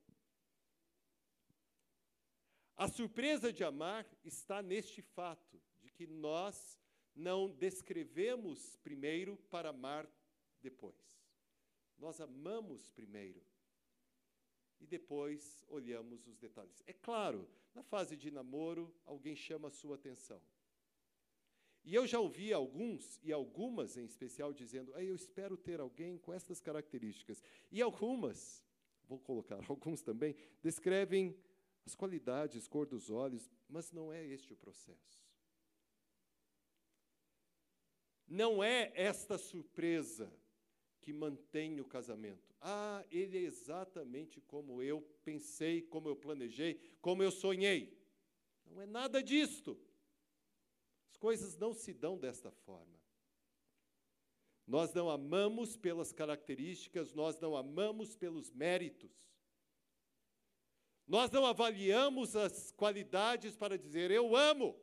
A 2.79 2.87
surpresa 2.87 3.53
de 3.53 3.64
amar 3.64 4.07
está 4.25 4.62
neste 4.62 5.03
fato, 5.03 5.61
de 5.83 5.91
que 5.91 6.07
nós 6.07 6.81
não 7.12 7.51
descrevemos 7.51 8.77
primeiro 8.77 9.37
para 9.51 9.71
amar 9.71 10.09
depois. 10.62 11.21
Nós 11.99 12.21
amamos 12.21 12.88
primeiro 12.93 13.43
e 14.79 14.87
depois 14.87 15.64
olhamos 15.67 16.25
os 16.29 16.38
detalhes. 16.38 16.81
É 16.87 16.93
claro, 16.93 17.51
na 17.75 17.83
fase 17.83 18.17
de 18.17 18.31
namoro, 18.31 18.95
alguém 19.05 19.35
chama 19.35 19.67
a 19.67 19.73
sua 19.73 19.97
atenção. 19.97 20.41
E 21.83 21.97
eu 21.97 22.07
já 22.07 22.21
ouvi 22.21 22.53
alguns, 22.53 23.19
e 23.25 23.33
algumas 23.33 23.97
em 23.97 24.05
especial, 24.05 24.53
dizendo: 24.53 24.95
ah, 24.95 25.03
Eu 25.03 25.17
espero 25.17 25.57
ter 25.57 25.81
alguém 25.81 26.17
com 26.17 26.33
essas 26.33 26.61
características. 26.61 27.43
E 27.73 27.83
algumas, 27.83 28.64
vou 29.09 29.19
colocar 29.19 29.59
alguns 29.69 30.01
também, 30.01 30.37
descrevem 30.62 31.37
as 31.88 31.94
qualidades, 31.94 32.68
cor 32.68 32.87
dos 32.87 33.09
olhos, 33.09 33.51
mas 33.66 33.90
não 33.92 34.12
é 34.12 34.22
este 34.22 34.53
o 34.53 34.57
processo. 34.57 35.24
Não 38.27 38.62
é 38.62 38.92
esta 38.94 39.38
surpresa 39.38 40.31
que 41.01 41.14
mantém 41.14 41.81
o 41.81 41.87
casamento. 41.87 42.55
Ah, 42.61 43.03
ele 43.11 43.38
é 43.38 43.40
exatamente 43.40 44.38
como 44.42 44.83
eu 44.83 45.01
pensei, 45.24 45.81
como 45.81 46.11
eu 46.11 46.14
planejei, 46.14 46.79
como 47.01 47.22
eu 47.22 47.31
sonhei. 47.31 47.98
Não 48.66 48.83
é 48.83 48.87
nada 48.87 49.22
disto. 49.22 49.81
As 51.09 51.16
coisas 51.16 51.57
não 51.57 51.72
se 51.72 51.94
dão 51.94 52.18
desta 52.18 52.51
forma. 52.51 52.98
Nós 54.66 54.92
não 54.92 55.09
amamos 55.09 55.74
pelas 55.74 56.12
características, 56.12 57.14
nós 57.14 57.40
não 57.40 57.57
amamos 57.57 58.14
pelos 58.14 58.51
méritos. 58.51 59.11
Nós 61.09 61.31
não 61.31 61.47
avaliamos 61.47 62.37
as 62.37 62.71
qualidades 62.73 63.57
para 63.57 63.79
dizer 63.79 64.11
eu 64.11 64.37
amo. 64.37 64.79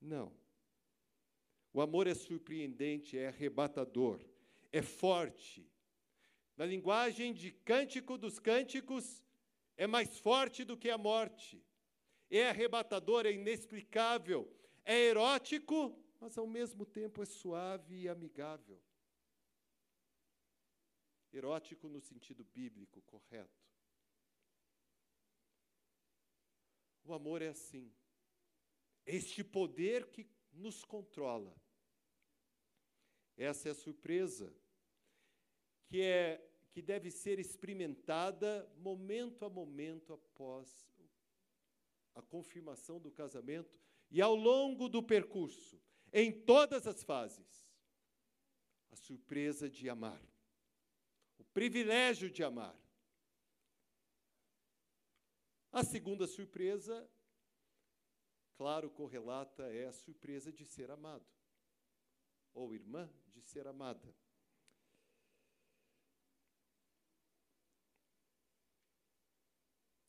Não. 0.00 0.32
O 1.74 1.82
amor 1.82 2.06
é 2.06 2.14
surpreendente, 2.14 3.18
é 3.18 3.28
arrebatador, 3.28 4.18
é 4.72 4.80
forte. 4.80 5.70
Na 6.56 6.64
linguagem 6.64 7.34
de 7.34 7.50
Cântico 7.50 8.16
dos 8.16 8.38
Cânticos, 8.38 9.22
é 9.76 9.86
mais 9.86 10.18
forte 10.18 10.64
do 10.64 10.76
que 10.76 10.88
a 10.88 10.96
morte. 10.96 11.62
É 12.30 12.48
arrebatador, 12.48 13.26
é 13.26 13.32
inexplicável, 13.32 14.50
é 14.84 14.98
erótico, 14.98 15.98
mas 16.18 16.38
ao 16.38 16.46
mesmo 16.46 16.86
tempo 16.86 17.22
é 17.22 17.26
suave 17.26 18.02
e 18.02 18.08
amigável. 18.08 18.80
Erótico 21.30 21.88
no 21.88 22.00
sentido 22.00 22.42
bíblico 22.42 23.02
correto. 23.02 23.71
O 27.04 27.12
amor 27.12 27.42
é 27.42 27.48
assim. 27.48 27.92
Este 29.04 29.42
poder 29.42 30.10
que 30.10 30.26
nos 30.52 30.84
controla. 30.84 31.54
Essa 33.36 33.68
é 33.68 33.72
a 33.72 33.74
surpresa 33.74 34.54
que 35.86 36.00
é 36.00 36.48
que 36.72 36.80
deve 36.80 37.10
ser 37.10 37.38
experimentada 37.38 38.66
momento 38.78 39.44
a 39.44 39.50
momento 39.50 40.14
após 40.14 40.90
a 42.14 42.22
confirmação 42.22 42.98
do 42.98 43.10
casamento 43.10 43.78
e 44.10 44.20
ao 44.20 44.34
longo 44.34 44.88
do 44.88 45.02
percurso, 45.02 45.80
em 46.12 46.30
todas 46.30 46.86
as 46.86 47.02
fases. 47.02 47.70
A 48.90 48.96
surpresa 48.96 49.70
de 49.70 49.88
amar. 49.88 50.22
O 51.38 51.44
privilégio 51.44 52.30
de 52.30 52.44
amar. 52.44 52.78
A 55.72 55.82
segunda 55.82 56.26
surpresa, 56.26 57.10
claro, 58.56 58.90
correlata 58.90 59.62
é 59.72 59.86
a 59.86 59.92
surpresa 59.92 60.52
de 60.52 60.66
ser 60.66 60.90
amado, 60.90 61.26
ou 62.52 62.74
irmã 62.74 63.10
de 63.28 63.40
ser 63.40 63.66
amada. 63.66 64.14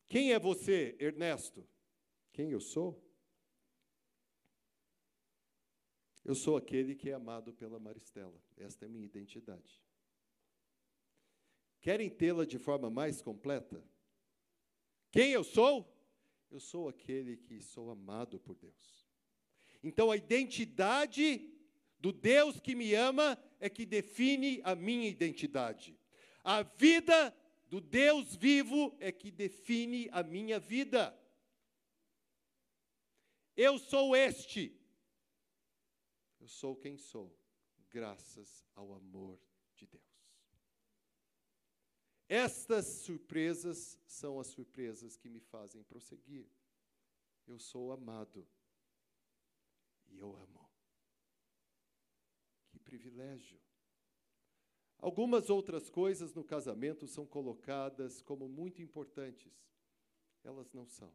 Quem 0.10 0.34
é 0.34 0.38
você, 0.38 0.98
Ernesto? 1.00 1.66
Quem 2.34 2.52
eu 2.52 2.60
sou? 2.60 3.02
Eu 6.26 6.36
sou 6.36 6.58
aquele 6.58 6.94
que 6.94 7.10
é 7.10 7.14
amado 7.14 7.54
pela 7.54 7.80
Maristela. 7.80 8.40
Esta 8.58 8.84
é 8.84 8.88
a 8.88 8.92
minha 8.92 9.06
identidade. 9.06 9.82
Querem 11.80 12.10
tê-la 12.10 12.46
de 12.46 12.60
forma 12.60 12.90
mais 12.90 13.22
completa? 13.22 13.84
Quem 15.14 15.30
eu 15.32 15.44
sou? 15.44 15.88
Eu 16.50 16.60
sou 16.60 16.90
aquele 16.90 17.38
que 17.38 17.62
sou 17.62 17.92
amado 17.92 18.40
por 18.40 18.56
Deus. 18.56 19.08
Então 19.84 20.10
a 20.10 20.18
identidade 20.18 21.54
do 22.00 22.12
Deus 22.12 22.60
que 22.60 22.74
me 22.74 22.96
ama 22.96 23.38
é 23.60 23.70
que 23.70 23.86
define 23.86 24.60
a 24.64 24.74
minha 24.74 25.08
identidade. 25.08 25.96
A 26.44 26.64
vida 26.64 27.32
do 27.70 27.80
Deus 27.80 28.36
vivo 28.36 28.98
é 29.00 29.12
que 29.12 29.30
define 29.30 30.10
a 30.12 30.24
minha 30.24 30.60
vida. 30.60 31.16
Eu 33.56 33.78
sou 33.78 34.16
este. 34.16 34.76
Eu 36.40 36.48
sou 36.48 36.76
quem 36.76 36.98
sou, 36.98 37.32
graças 37.92 38.66
ao 38.74 38.96
amor 38.96 39.40
de 39.76 39.86
Deus. 39.86 40.23
Estas 42.36 42.88
surpresas 42.88 44.00
são 44.08 44.40
as 44.40 44.48
surpresas 44.48 45.16
que 45.16 45.30
me 45.30 45.40
fazem 45.40 45.84
prosseguir. 45.84 46.50
Eu 47.46 47.60
sou 47.60 47.92
amado 47.92 48.48
e 50.08 50.18
eu 50.18 50.36
amo. 50.36 50.68
Que 52.72 52.80
privilégio. 52.80 53.62
Algumas 54.98 55.52
outras 55.52 55.92
coisas 55.92 56.34
no 56.34 56.44
casamento 56.44 57.06
são 57.06 57.24
colocadas 57.24 58.20
como 58.20 58.50
muito 58.50 58.82
importantes. 58.82 59.54
Elas 60.44 60.74
não 60.74 60.88
são. 60.88 61.14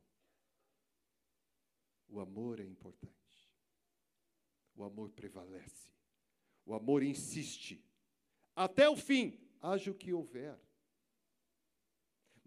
O 2.07 2.21
amor 2.21 2.61
é 2.61 2.65
importante. 2.65 3.53
O 4.73 4.85
amor 4.85 5.11
prevalece. 5.11 5.91
O 6.65 6.75
amor 6.75 7.03
insiste. 7.03 7.85
Até 8.55 8.89
o 8.89 8.97
fim, 8.97 9.37
haja 9.61 9.91
o 9.91 9.95
que 9.97 10.13
houver. 10.13 10.68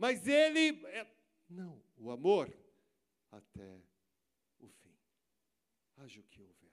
Mas 0.01 0.27
ele. 0.27 0.83
É... 0.87 1.07
Não, 1.47 1.79
o 1.95 2.09
amor 2.09 2.51
até 3.29 3.83
o 4.57 4.67
fim. 4.67 4.97
Haja 5.97 6.19
o 6.19 6.23
que 6.23 6.41
houver. 6.41 6.71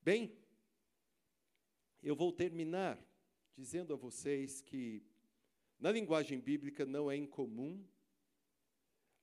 Bem, 0.00 0.36
eu 2.02 2.16
vou 2.16 2.32
terminar 2.32 2.98
dizendo 3.54 3.94
a 3.94 3.96
vocês 3.96 4.60
que, 4.60 5.06
na 5.78 5.92
linguagem 5.92 6.40
bíblica, 6.40 6.84
não 6.84 7.08
é 7.08 7.16
incomum 7.16 7.86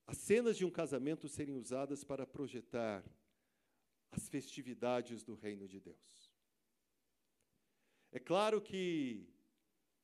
as 0.08 0.18
cenas 0.18 0.56
de 0.56 0.64
um 0.64 0.72
casamento 0.72 1.28
serem 1.28 1.58
usadas 1.58 2.06
para 2.06 2.26
projetar 2.26 3.04
as 4.12 4.30
festividades 4.30 5.26
do 5.26 5.36
reino 5.36 5.68
de 5.68 5.82
Deus. 5.82 6.32
É 8.14 8.20
claro 8.20 8.62
que 8.62 9.28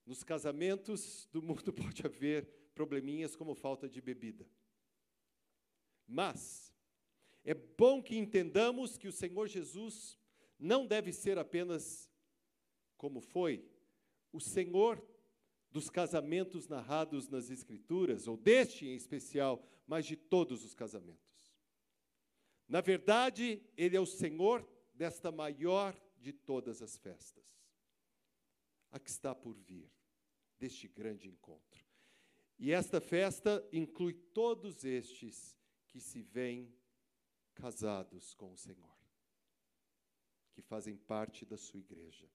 nos 0.05 0.23
casamentos 0.23 1.27
do 1.31 1.41
mundo 1.41 1.71
pode 1.73 2.05
haver 2.05 2.45
probleminhas 2.73 3.35
como 3.35 3.55
falta 3.55 3.89
de 3.89 4.01
bebida. 4.01 4.45
Mas 6.07 6.73
é 7.43 7.53
bom 7.53 8.01
que 8.01 8.15
entendamos 8.15 8.97
que 8.97 9.07
o 9.07 9.11
Senhor 9.11 9.47
Jesus 9.47 10.19
não 10.59 10.85
deve 10.85 11.11
ser 11.11 11.37
apenas 11.37 12.09
como 12.97 13.19
foi 13.19 13.65
o 14.31 14.39
Senhor 14.39 15.03
dos 15.71 15.89
casamentos 15.89 16.67
narrados 16.67 17.27
nas 17.27 17.49
Escrituras, 17.49 18.27
ou 18.27 18.37
deste 18.37 18.87
em 18.87 18.95
especial, 18.95 19.65
mas 19.85 20.05
de 20.05 20.15
todos 20.15 20.63
os 20.63 20.73
casamentos. 20.73 21.53
Na 22.67 22.81
verdade, 22.81 23.61
Ele 23.75 23.95
é 23.95 23.99
o 23.99 24.05
Senhor 24.05 24.67
desta 24.93 25.31
maior 25.31 25.95
de 26.17 26.31
todas 26.31 26.81
as 26.81 26.97
festas, 26.97 27.43
a 28.95 28.99
que 28.99 29.09
está 29.09 29.35
por 29.35 29.53
vir, 29.53 29.91
deste 30.57 30.87
grande 30.87 31.27
encontro. 31.27 31.85
E 32.57 32.71
esta 32.71 33.01
festa 33.01 33.67
inclui 33.73 34.13
todos 34.13 34.85
estes 34.85 35.57
que 35.87 35.99
se 35.99 36.21
veem 36.21 36.73
casados 37.53 38.33
com 38.33 38.53
o 38.53 38.57
Senhor, 38.57 38.97
que 40.53 40.61
fazem 40.61 40.95
parte 40.95 41.45
da 41.45 41.57
sua 41.57 41.79
igreja 41.79 42.29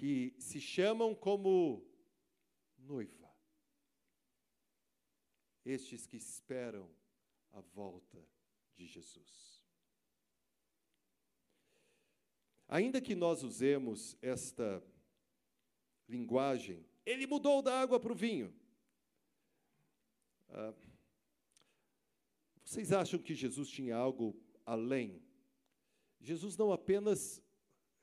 que 0.00 0.34
se 0.38 0.58
chamam 0.58 1.14
como 1.14 1.86
noiva. 2.78 3.30
Estes 5.62 6.06
que 6.06 6.16
esperam 6.16 6.90
a 7.52 7.60
volta 7.60 8.26
de 8.74 8.86
Jesus. 8.86 9.59
Ainda 12.72 13.00
que 13.00 13.16
nós 13.16 13.42
usemos 13.42 14.16
esta 14.22 14.80
linguagem, 16.08 16.86
ele 17.04 17.26
mudou 17.26 17.60
da 17.60 17.80
água 17.80 17.98
para 17.98 18.12
o 18.12 18.14
vinho. 18.14 18.54
Ah, 20.50 20.72
vocês 22.64 22.92
acham 22.92 23.18
que 23.18 23.34
Jesus 23.34 23.68
tinha 23.68 23.96
algo 23.96 24.40
além? 24.64 25.20
Jesus 26.20 26.56
não 26.56 26.70
apenas 26.70 27.42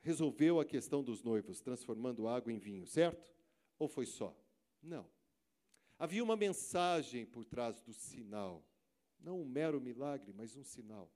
resolveu 0.02 0.60
a 0.60 0.66
questão 0.66 1.02
dos 1.02 1.24
noivos, 1.24 1.62
transformando 1.62 2.28
água 2.28 2.52
em 2.52 2.60
vinho, 2.60 2.86
certo? 2.86 3.34
Ou 3.80 3.88
foi 3.88 4.06
só? 4.06 4.38
Não. 4.84 5.10
Havia 5.98 6.22
uma 6.22 6.36
mensagem 6.36 7.26
por 7.26 7.46
trás 7.46 7.80
do 7.80 7.94
sinal. 7.94 8.62
Não 9.18 9.40
um 9.40 9.46
mero 9.46 9.80
milagre, 9.80 10.34
mas 10.36 10.58
um 10.58 10.64
sinal. 10.66 11.10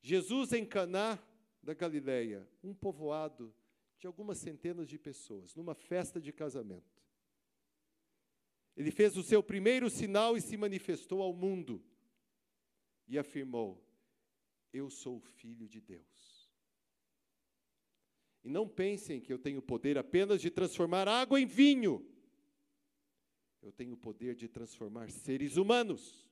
Jesus 0.00 0.54
em 0.54 0.64
Caná 0.64 1.18
da 1.64 1.74
Galileia, 1.74 2.48
um 2.62 2.74
povoado 2.74 3.54
de 3.98 4.06
algumas 4.06 4.38
centenas 4.38 4.86
de 4.86 4.98
pessoas, 4.98 5.54
numa 5.54 5.74
festa 5.74 6.20
de 6.20 6.32
casamento. 6.32 7.02
Ele 8.76 8.90
fez 8.90 9.16
o 9.16 9.22
seu 9.22 9.42
primeiro 9.42 9.88
sinal 9.88 10.36
e 10.36 10.40
se 10.40 10.56
manifestou 10.56 11.22
ao 11.22 11.32
mundo 11.32 11.82
e 13.06 13.18
afirmou: 13.18 13.82
Eu 14.72 14.90
sou 14.90 15.16
o 15.16 15.20
filho 15.20 15.68
de 15.68 15.80
Deus. 15.80 16.52
E 18.42 18.50
não 18.50 18.68
pensem 18.68 19.20
que 19.20 19.32
eu 19.32 19.38
tenho 19.38 19.60
o 19.60 19.62
poder 19.62 19.96
apenas 19.96 20.40
de 20.40 20.50
transformar 20.50 21.08
água 21.08 21.40
em 21.40 21.46
vinho. 21.46 22.06
Eu 23.62 23.72
tenho 23.72 23.94
o 23.94 23.96
poder 23.96 24.34
de 24.34 24.48
transformar 24.48 25.10
seres 25.10 25.56
humanos 25.56 26.28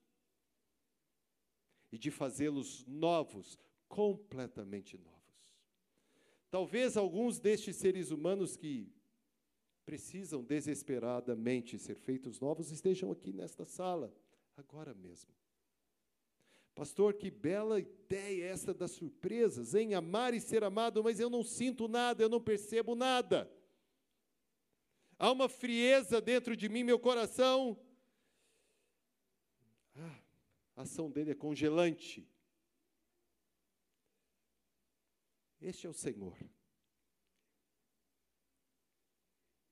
e 1.90 1.96
de 1.96 2.10
fazê-los 2.10 2.84
novos, 2.86 3.58
completamente 3.88 4.98
novos. 4.98 5.21
Talvez 6.52 6.98
alguns 6.98 7.40
destes 7.40 7.76
seres 7.76 8.10
humanos 8.10 8.58
que 8.58 8.92
precisam 9.86 10.44
desesperadamente 10.44 11.78
ser 11.78 11.94
feitos 11.94 12.38
novos 12.40 12.70
estejam 12.70 13.10
aqui 13.10 13.32
nesta 13.32 13.64
sala, 13.64 14.14
agora 14.54 14.92
mesmo. 14.92 15.30
Pastor, 16.74 17.14
que 17.14 17.30
bela 17.30 17.80
ideia 17.80 18.44
essa 18.44 18.74
das 18.74 18.90
surpresas, 18.90 19.74
em 19.74 19.94
amar 19.94 20.34
e 20.34 20.40
ser 20.42 20.62
amado, 20.62 21.02
mas 21.02 21.18
eu 21.18 21.30
não 21.30 21.42
sinto 21.42 21.88
nada, 21.88 22.22
eu 22.22 22.28
não 22.28 22.38
percebo 22.38 22.94
nada. 22.94 23.50
Há 25.18 25.32
uma 25.32 25.48
frieza 25.48 26.20
dentro 26.20 26.54
de 26.54 26.68
mim, 26.68 26.84
meu 26.84 26.98
coração. 26.98 27.80
Ah, 29.94 30.18
a 30.76 30.82
ação 30.82 31.10
dele 31.10 31.30
é 31.30 31.34
congelante. 31.34 32.30
Este 35.62 35.86
é 35.86 35.90
o 35.90 35.94
Senhor. 35.94 36.36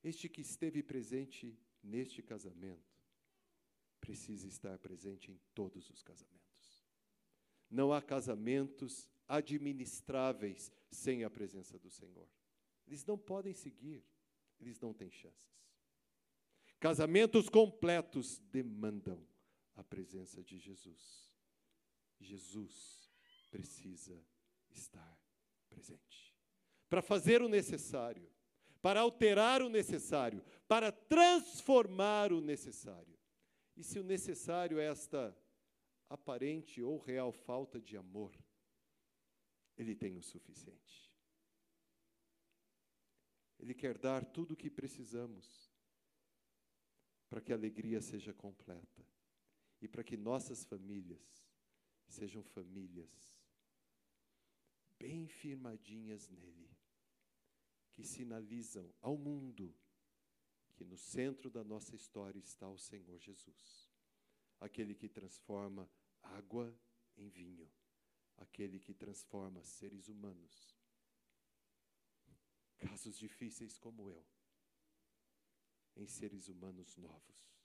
Este 0.01 0.29
que 0.29 0.41
esteve 0.41 0.81
presente 0.81 1.59
neste 1.83 2.21
casamento, 2.21 2.91
precisa 3.99 4.47
estar 4.47 4.77
presente 4.79 5.31
em 5.31 5.39
todos 5.53 5.89
os 5.89 6.01
casamentos. 6.01 6.85
Não 7.69 7.93
há 7.93 8.01
casamentos 8.01 9.07
administráveis 9.27 10.71
sem 10.89 11.23
a 11.23 11.29
presença 11.29 11.77
do 11.77 11.89
Senhor. 11.89 12.27
Eles 12.87 13.05
não 13.05 13.17
podem 13.17 13.53
seguir, 13.53 14.03
eles 14.59 14.79
não 14.79 14.93
têm 14.93 15.11
chances. 15.11 15.61
Casamentos 16.79 17.47
completos 17.47 18.39
demandam 18.51 19.25
a 19.75 19.83
presença 19.83 20.43
de 20.43 20.57
Jesus. 20.57 21.31
Jesus 22.19 23.09
precisa 23.51 24.25
estar 24.71 25.20
presente 25.71 26.31
para 26.91 27.01
fazer 27.01 27.41
o 27.41 27.47
necessário, 27.47 28.29
para 28.81 28.99
alterar 28.99 29.61
o 29.61 29.69
necessário, 29.69 30.43
para 30.67 30.91
transformar 30.91 32.33
o 32.33 32.41
necessário. 32.41 33.17
E 33.77 33.81
se 33.81 33.97
o 33.97 34.03
necessário 34.03 34.77
é 34.77 34.87
esta 34.87 35.33
aparente 36.09 36.81
ou 36.81 36.97
real 36.97 37.31
falta 37.31 37.79
de 37.79 37.95
amor, 37.95 38.37
Ele 39.77 39.95
tem 39.95 40.17
o 40.17 40.21
suficiente. 40.21 41.09
Ele 43.57 43.73
quer 43.73 43.97
dar 43.97 44.25
tudo 44.25 44.53
o 44.53 44.57
que 44.57 44.69
precisamos. 44.69 45.71
para 47.29 47.39
que 47.39 47.53
a 47.53 47.55
alegria 47.55 48.01
seja 48.01 48.33
completa 48.33 49.07
e 49.81 49.87
para 49.87 50.03
que 50.03 50.17
nossas 50.17 50.65
famílias 50.65 51.47
sejam 52.05 52.43
famílias 52.43 53.30
bem 55.01 55.27
firmadinhas 55.27 56.29
nele, 56.29 56.69
que 57.91 58.03
sinalizam 58.03 58.93
ao 59.01 59.17
mundo 59.17 59.75
que 60.75 60.85
no 60.85 60.95
centro 60.95 61.49
da 61.49 61.63
nossa 61.63 61.95
história 61.95 62.37
está 62.37 62.69
o 62.69 62.77
Senhor 62.77 63.17
Jesus, 63.17 63.91
aquele 64.59 64.93
que 64.93 65.09
transforma 65.09 65.89
água 66.21 66.71
em 67.17 67.29
vinho, 67.29 67.67
aquele 68.37 68.79
que 68.79 68.93
transforma 68.93 69.63
seres 69.63 70.07
humanos, 70.07 70.77
casos 72.77 73.17
difíceis 73.17 73.79
como 73.79 74.07
eu, 74.07 74.23
em 75.95 76.05
seres 76.05 76.47
humanos 76.47 76.95
novos, 76.95 77.59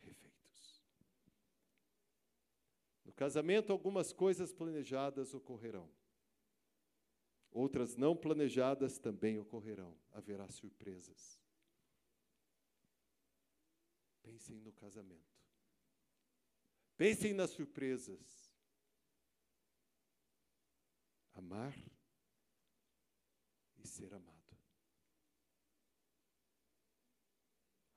refeitos. 0.00 0.82
No 3.04 3.12
casamento, 3.12 3.70
algumas 3.70 4.14
coisas 4.14 4.50
planejadas 4.50 5.34
ocorrerão. 5.34 5.92
Outras 7.54 7.94
não 7.94 8.16
planejadas 8.16 8.98
também 8.98 9.38
ocorrerão. 9.38 9.96
Haverá 10.10 10.50
surpresas. 10.50 11.40
Pensem 14.20 14.58
no 14.58 14.72
casamento. 14.72 15.40
Pensem 16.96 17.32
nas 17.32 17.50
surpresas. 17.50 18.52
Amar 21.32 21.72
e 23.78 23.86
ser 23.86 24.12
amado. 24.12 24.58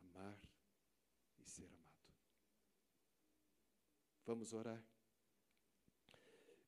Amar 0.02 0.40
e 1.40 1.44
ser 1.44 1.66
amado. 1.66 2.14
Vamos 4.24 4.54
orar. 4.54 4.97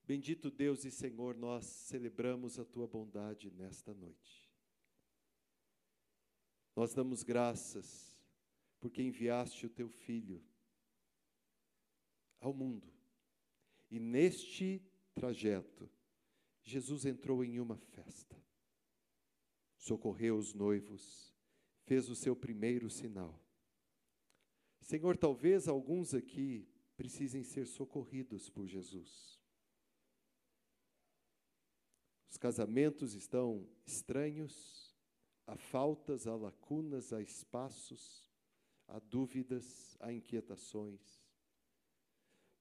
Bendito 0.10 0.50
Deus 0.50 0.86
e 0.86 0.90
Senhor, 0.90 1.38
nós 1.38 1.68
celebramos 1.68 2.58
a 2.58 2.66
tua 2.66 2.88
bondade 2.88 3.52
nesta 3.52 3.94
noite. 3.94 4.52
Nós 6.76 6.96
damos 6.96 7.22
graças 7.22 8.20
porque 8.80 9.04
enviaste 9.04 9.68
o 9.68 9.70
teu 9.70 9.88
filho 9.88 10.44
ao 12.40 12.52
mundo. 12.52 12.92
E 13.92 14.00
neste 14.00 14.82
trajeto, 15.14 15.88
Jesus 16.64 17.06
entrou 17.06 17.44
em 17.44 17.60
uma 17.60 17.78
festa, 17.78 18.36
socorreu 19.78 20.40
os 20.40 20.56
noivos, 20.56 21.38
fez 21.84 22.10
o 22.10 22.16
seu 22.16 22.36
primeiro 22.36 22.90
sinal. 22.90 23.40
Senhor, 24.82 25.16
talvez 25.16 25.68
alguns 25.68 26.16
aqui 26.16 26.68
precisem 26.98 27.44
ser 27.44 27.68
socorridos 27.68 28.50
por 28.50 28.66
Jesus. 28.66 29.39
Os 32.30 32.38
casamentos 32.38 33.16
estão 33.16 33.68
estranhos, 33.86 34.96
há 35.48 35.58
faltas, 35.58 36.28
há 36.28 36.36
lacunas, 36.36 37.12
há 37.12 37.22
espaços, 37.22 38.32
há 38.88 39.00
dúvidas, 39.00 39.98
há 40.00 40.14
inquietações. 40.14 41.24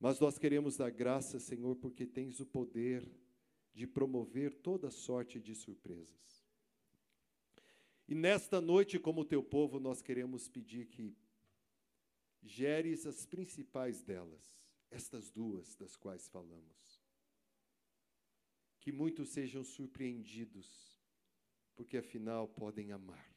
Mas 0.01 0.19
nós 0.21 0.39
queremos 0.39 0.77
dar 0.77 0.91
graça, 0.91 1.39
Senhor, 1.39 1.77
porque 1.77 2.07
tens 2.07 2.41
o 2.41 2.47
poder 2.47 3.07
de 3.75 3.87
promover 3.87 4.55
toda 4.55 4.91
sorte 4.91 5.39
de 5.39 5.55
surpresas. 5.55 6.49
E 8.09 8.15
nesta 8.15 8.61
noite, 8.61 8.99
como 8.99 9.25
teu 9.25 9.43
povo, 9.43 9.79
nós 9.79 10.01
queremos 10.01 10.49
pedir 10.49 10.87
que 10.87 11.15
geres 12.43 13.05
as 13.05 13.27
principais 13.27 14.03
delas, 14.03 14.57
estas 14.91 15.31
duas 15.31 15.75
das 15.75 15.95
quais 15.95 16.27
falamos 16.27 16.98
que 18.89 18.93
muitos 18.93 19.29
sejam 19.29 19.63
surpreendidos, 19.63 20.99
porque 21.77 21.99
afinal 21.99 22.49
podem 22.49 22.91
amar, 22.91 23.31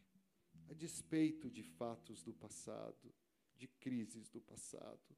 a 0.70 0.74
despeito 0.74 1.52
de 1.52 1.62
fatos 1.62 2.24
do 2.24 2.34
passado, 2.34 3.14
de 3.58 3.68
crises 3.68 4.30
do 4.30 4.40
passado, 4.40 5.14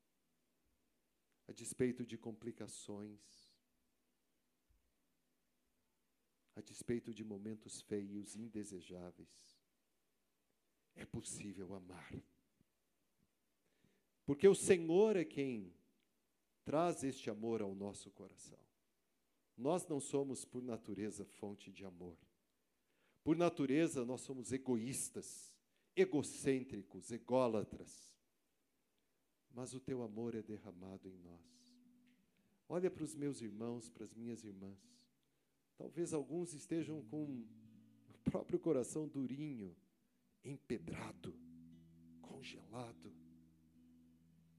a 1.47 1.51
despeito 1.51 2.03
de 2.03 2.17
complicações, 2.17 3.21
a 6.55 6.61
despeito 6.61 7.13
de 7.13 7.23
momentos 7.23 7.81
feios, 7.81 8.35
indesejáveis. 8.35 9.55
É 10.95 11.05
possível 11.05 11.75
amar. 11.75 12.11
Porque 14.25 14.47
o 14.47 14.55
Senhor 14.55 15.15
é 15.15 15.25
quem 15.25 15.71
traz 16.65 17.03
este 17.03 17.29
amor 17.29 17.61
ao 17.61 17.75
nosso 17.75 18.09
coração. 18.09 18.72
Nós 19.57 19.87
não 19.87 19.99
somos, 19.99 20.43
por 20.43 20.63
natureza, 20.63 21.25
fonte 21.25 21.71
de 21.71 21.85
amor. 21.85 22.17
Por 23.23 23.37
natureza, 23.37 24.03
nós 24.03 24.21
somos 24.21 24.51
egoístas, 24.51 25.53
egocêntricos, 25.95 27.11
ególatras. 27.11 28.13
Mas 29.53 29.73
o 29.73 29.79
teu 29.79 30.01
amor 30.01 30.35
é 30.35 30.41
derramado 30.41 31.07
em 31.07 31.17
nós. 31.19 31.53
Olha 32.67 32.89
para 32.89 33.03
os 33.03 33.15
meus 33.15 33.41
irmãos, 33.41 33.89
para 33.89 34.03
as 34.03 34.13
minhas 34.13 34.43
irmãs. 34.43 34.79
Talvez 35.77 36.13
alguns 36.13 36.53
estejam 36.53 37.03
com 37.03 37.23
o 37.23 37.47
próprio 38.23 38.59
coração 38.59 39.07
durinho, 39.07 39.75
empedrado, 40.43 41.37
congelado. 42.21 43.13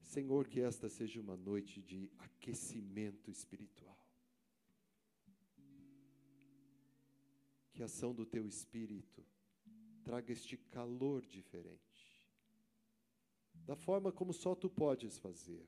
Senhor, 0.01 0.47
que 0.47 0.61
esta 0.61 0.87
seja 0.87 1.19
uma 1.19 1.35
noite 1.35 1.81
de 1.81 2.09
aquecimento 2.17 3.29
espiritual. 3.29 4.04
Que 7.75 7.83
a 7.83 7.87
ação 7.87 8.13
do 8.13 8.25
teu 8.25 8.47
espírito 8.47 9.21
traga 10.01 10.31
este 10.31 10.55
calor 10.55 11.25
diferente, 11.25 12.23
da 13.65 13.75
forma 13.75 14.13
como 14.13 14.31
só 14.31 14.55
tu 14.55 14.69
podes 14.69 15.17
fazer, 15.17 15.67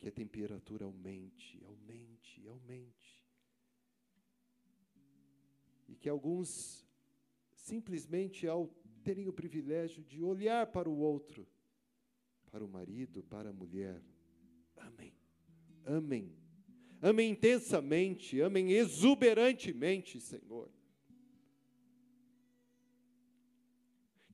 que 0.00 0.08
a 0.08 0.12
temperatura 0.12 0.84
aumente, 0.84 1.62
aumente, 1.64 2.44
aumente, 2.48 3.24
e 5.86 5.94
que 5.94 6.08
alguns 6.08 6.84
simplesmente 7.54 8.48
ao 8.48 8.66
terem 9.04 9.28
o 9.28 9.32
privilégio 9.32 10.02
de 10.02 10.20
olhar 10.20 10.66
para 10.66 10.90
o 10.90 10.98
outro, 10.98 11.46
para 12.50 12.64
o 12.64 12.68
marido, 12.68 13.22
para 13.22 13.50
a 13.50 13.52
mulher, 13.52 14.02
amém, 14.76 15.14
amém, 15.84 16.36
amem 17.00 17.30
intensamente, 17.30 18.40
amem 18.40 18.72
exuberantemente, 18.72 20.20
Senhor 20.20 20.68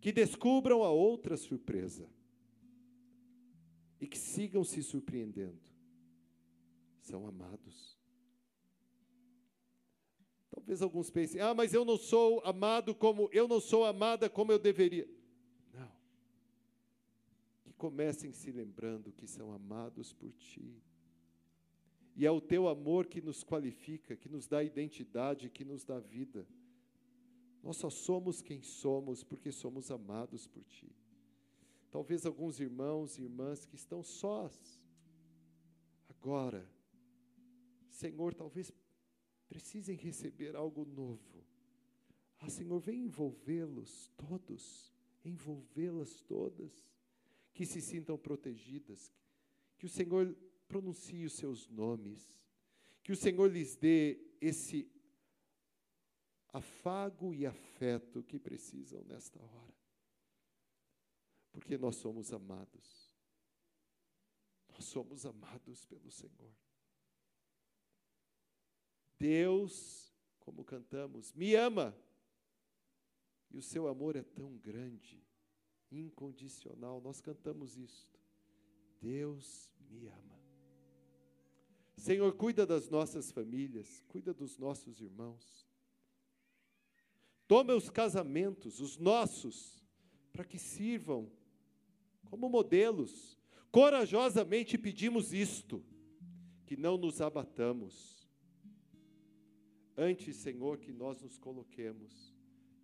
que 0.00 0.12
descubram 0.12 0.82
a 0.82 0.90
outra 0.90 1.36
surpresa 1.36 2.08
e 4.00 4.06
que 4.06 4.18
sigam 4.18 4.64
se 4.64 4.82
surpreendendo. 4.82 5.60
São 7.02 7.26
amados. 7.26 7.98
Talvez 10.50 10.80
alguns 10.82 11.10
pensem: 11.10 11.40
"Ah, 11.40 11.54
mas 11.54 11.74
eu 11.74 11.84
não 11.84 11.96
sou 11.96 12.40
amado 12.44 12.94
como 12.94 13.28
eu 13.32 13.46
não 13.46 13.60
sou 13.60 13.84
amada 13.84 14.28
como 14.30 14.50
eu 14.52 14.58
deveria". 14.58 15.08
Não. 15.72 15.92
Que 17.62 17.72
comecem 17.74 18.32
se 18.32 18.50
lembrando 18.50 19.12
que 19.12 19.26
são 19.26 19.52
amados 19.52 20.12
por 20.12 20.32
ti. 20.32 20.82
E 22.16 22.26
é 22.26 22.30
o 22.30 22.40
teu 22.40 22.68
amor 22.68 23.06
que 23.06 23.20
nos 23.20 23.44
qualifica, 23.44 24.16
que 24.16 24.28
nos 24.28 24.46
dá 24.46 24.62
identidade, 24.62 25.48
que 25.48 25.64
nos 25.64 25.84
dá 25.84 25.98
vida. 25.98 26.46
Nós 27.62 27.76
só 27.76 27.90
somos 27.90 28.40
quem 28.40 28.62
somos 28.62 29.22
porque 29.22 29.52
somos 29.52 29.90
amados 29.90 30.46
por 30.46 30.64
Ti. 30.64 30.90
Talvez 31.90 32.24
alguns 32.24 32.60
irmãos 32.60 33.18
e 33.18 33.22
irmãs 33.22 33.64
que 33.64 33.74
estão 33.74 34.02
sós, 34.02 34.80
agora, 36.08 36.66
Senhor, 37.88 38.32
talvez 38.34 38.72
precisem 39.48 39.96
receber 39.96 40.54
algo 40.54 40.84
novo. 40.84 41.44
Ah, 42.38 42.48
Senhor, 42.48 42.78
vem 42.78 43.04
envolvê-los 43.04 44.08
todos, 44.16 44.94
envolvê-las 45.24 46.20
todas, 46.22 46.88
que 47.52 47.66
se 47.66 47.80
sintam 47.80 48.16
protegidas, 48.16 49.12
que 49.76 49.84
o 49.84 49.88
Senhor 49.88 50.34
pronuncie 50.68 51.26
os 51.26 51.32
seus 51.32 51.68
nomes, 51.68 52.38
que 53.02 53.12
o 53.12 53.16
Senhor 53.16 53.50
lhes 53.50 53.76
dê 53.76 54.18
esse 54.40 54.88
afago 56.52 57.34
e 57.34 57.46
afeto 57.46 58.22
que 58.22 58.38
precisam 58.38 59.02
nesta 59.04 59.40
hora. 59.42 59.74
Porque 61.52 61.76
nós 61.76 61.96
somos 61.96 62.32
amados. 62.32 63.10
Nós 64.68 64.84
somos 64.84 65.26
amados 65.26 65.84
pelo 65.84 66.10
Senhor. 66.10 66.54
Deus, 69.18 70.14
como 70.38 70.64
cantamos, 70.64 71.32
me 71.34 71.54
ama. 71.54 71.96
E 73.50 73.58
o 73.58 73.62
seu 73.62 73.88
amor 73.88 74.16
é 74.16 74.22
tão 74.22 74.56
grande 74.56 75.22
incondicional. 75.90 77.00
Nós 77.00 77.20
cantamos 77.20 77.76
isto. 77.76 78.18
Deus 79.00 79.70
me 79.90 80.06
ama. 80.06 80.40
Senhor, 81.96 82.32
cuida 82.34 82.64
das 82.64 82.88
nossas 82.88 83.30
famílias, 83.30 84.02
cuida 84.08 84.32
dos 84.32 84.56
nossos 84.56 85.00
irmãos. 85.00 85.69
Toma 87.50 87.74
os 87.74 87.90
casamentos, 87.90 88.78
os 88.78 88.96
nossos, 88.96 89.84
para 90.32 90.44
que 90.44 90.56
sirvam 90.56 91.28
como 92.26 92.48
modelos. 92.48 93.36
Corajosamente 93.72 94.78
pedimos 94.78 95.32
isto, 95.32 95.84
que 96.64 96.76
não 96.76 96.96
nos 96.96 97.20
abatamos. 97.20 98.24
Antes, 99.96 100.36
Senhor, 100.36 100.78
que 100.78 100.92
nós 100.92 101.20
nos 101.22 101.38
coloquemos 101.38 102.32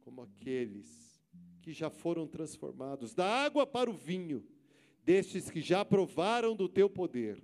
como 0.01 0.23
aqueles 0.23 1.23
que 1.62 1.73
já 1.73 1.89
foram 1.89 2.27
transformados 2.27 3.14
da 3.14 3.25
água 3.25 3.64
para 3.64 3.89
o 3.89 3.95
vinho, 3.95 4.45
destes 5.05 5.49
que 5.49 5.61
já 5.61 5.85
provaram 5.85 6.57
do 6.57 6.69
teu 6.69 6.91
poder 6.91 7.41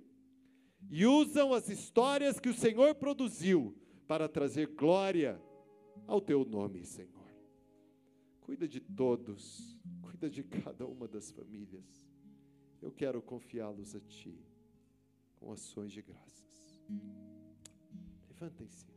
e 0.91 1.05
usam 1.05 1.53
as 1.53 1.69
histórias 1.69 2.37
que 2.37 2.49
o 2.49 2.53
Senhor 2.53 2.93
produziu 2.95 3.73
para 4.09 4.27
trazer 4.27 4.67
glória 4.67 5.41
ao 6.07 6.21
teu 6.21 6.45
nome, 6.45 6.85
Senhor. 6.85 7.23
Cuida 8.41 8.67
de 8.67 8.79
todos, 8.79 9.79
cuida 10.01 10.29
de 10.29 10.43
cada 10.43 10.85
uma 10.85 11.07
das 11.07 11.31
famílias. 11.31 12.05
Eu 12.81 12.91
quero 12.91 13.21
confiá-los 13.21 13.95
a 13.95 13.99
ti 14.01 14.37
com 15.35 15.51
ações 15.51 15.91
de 15.91 16.01
graças. 16.01 16.79
Levantem-se. 18.29 18.92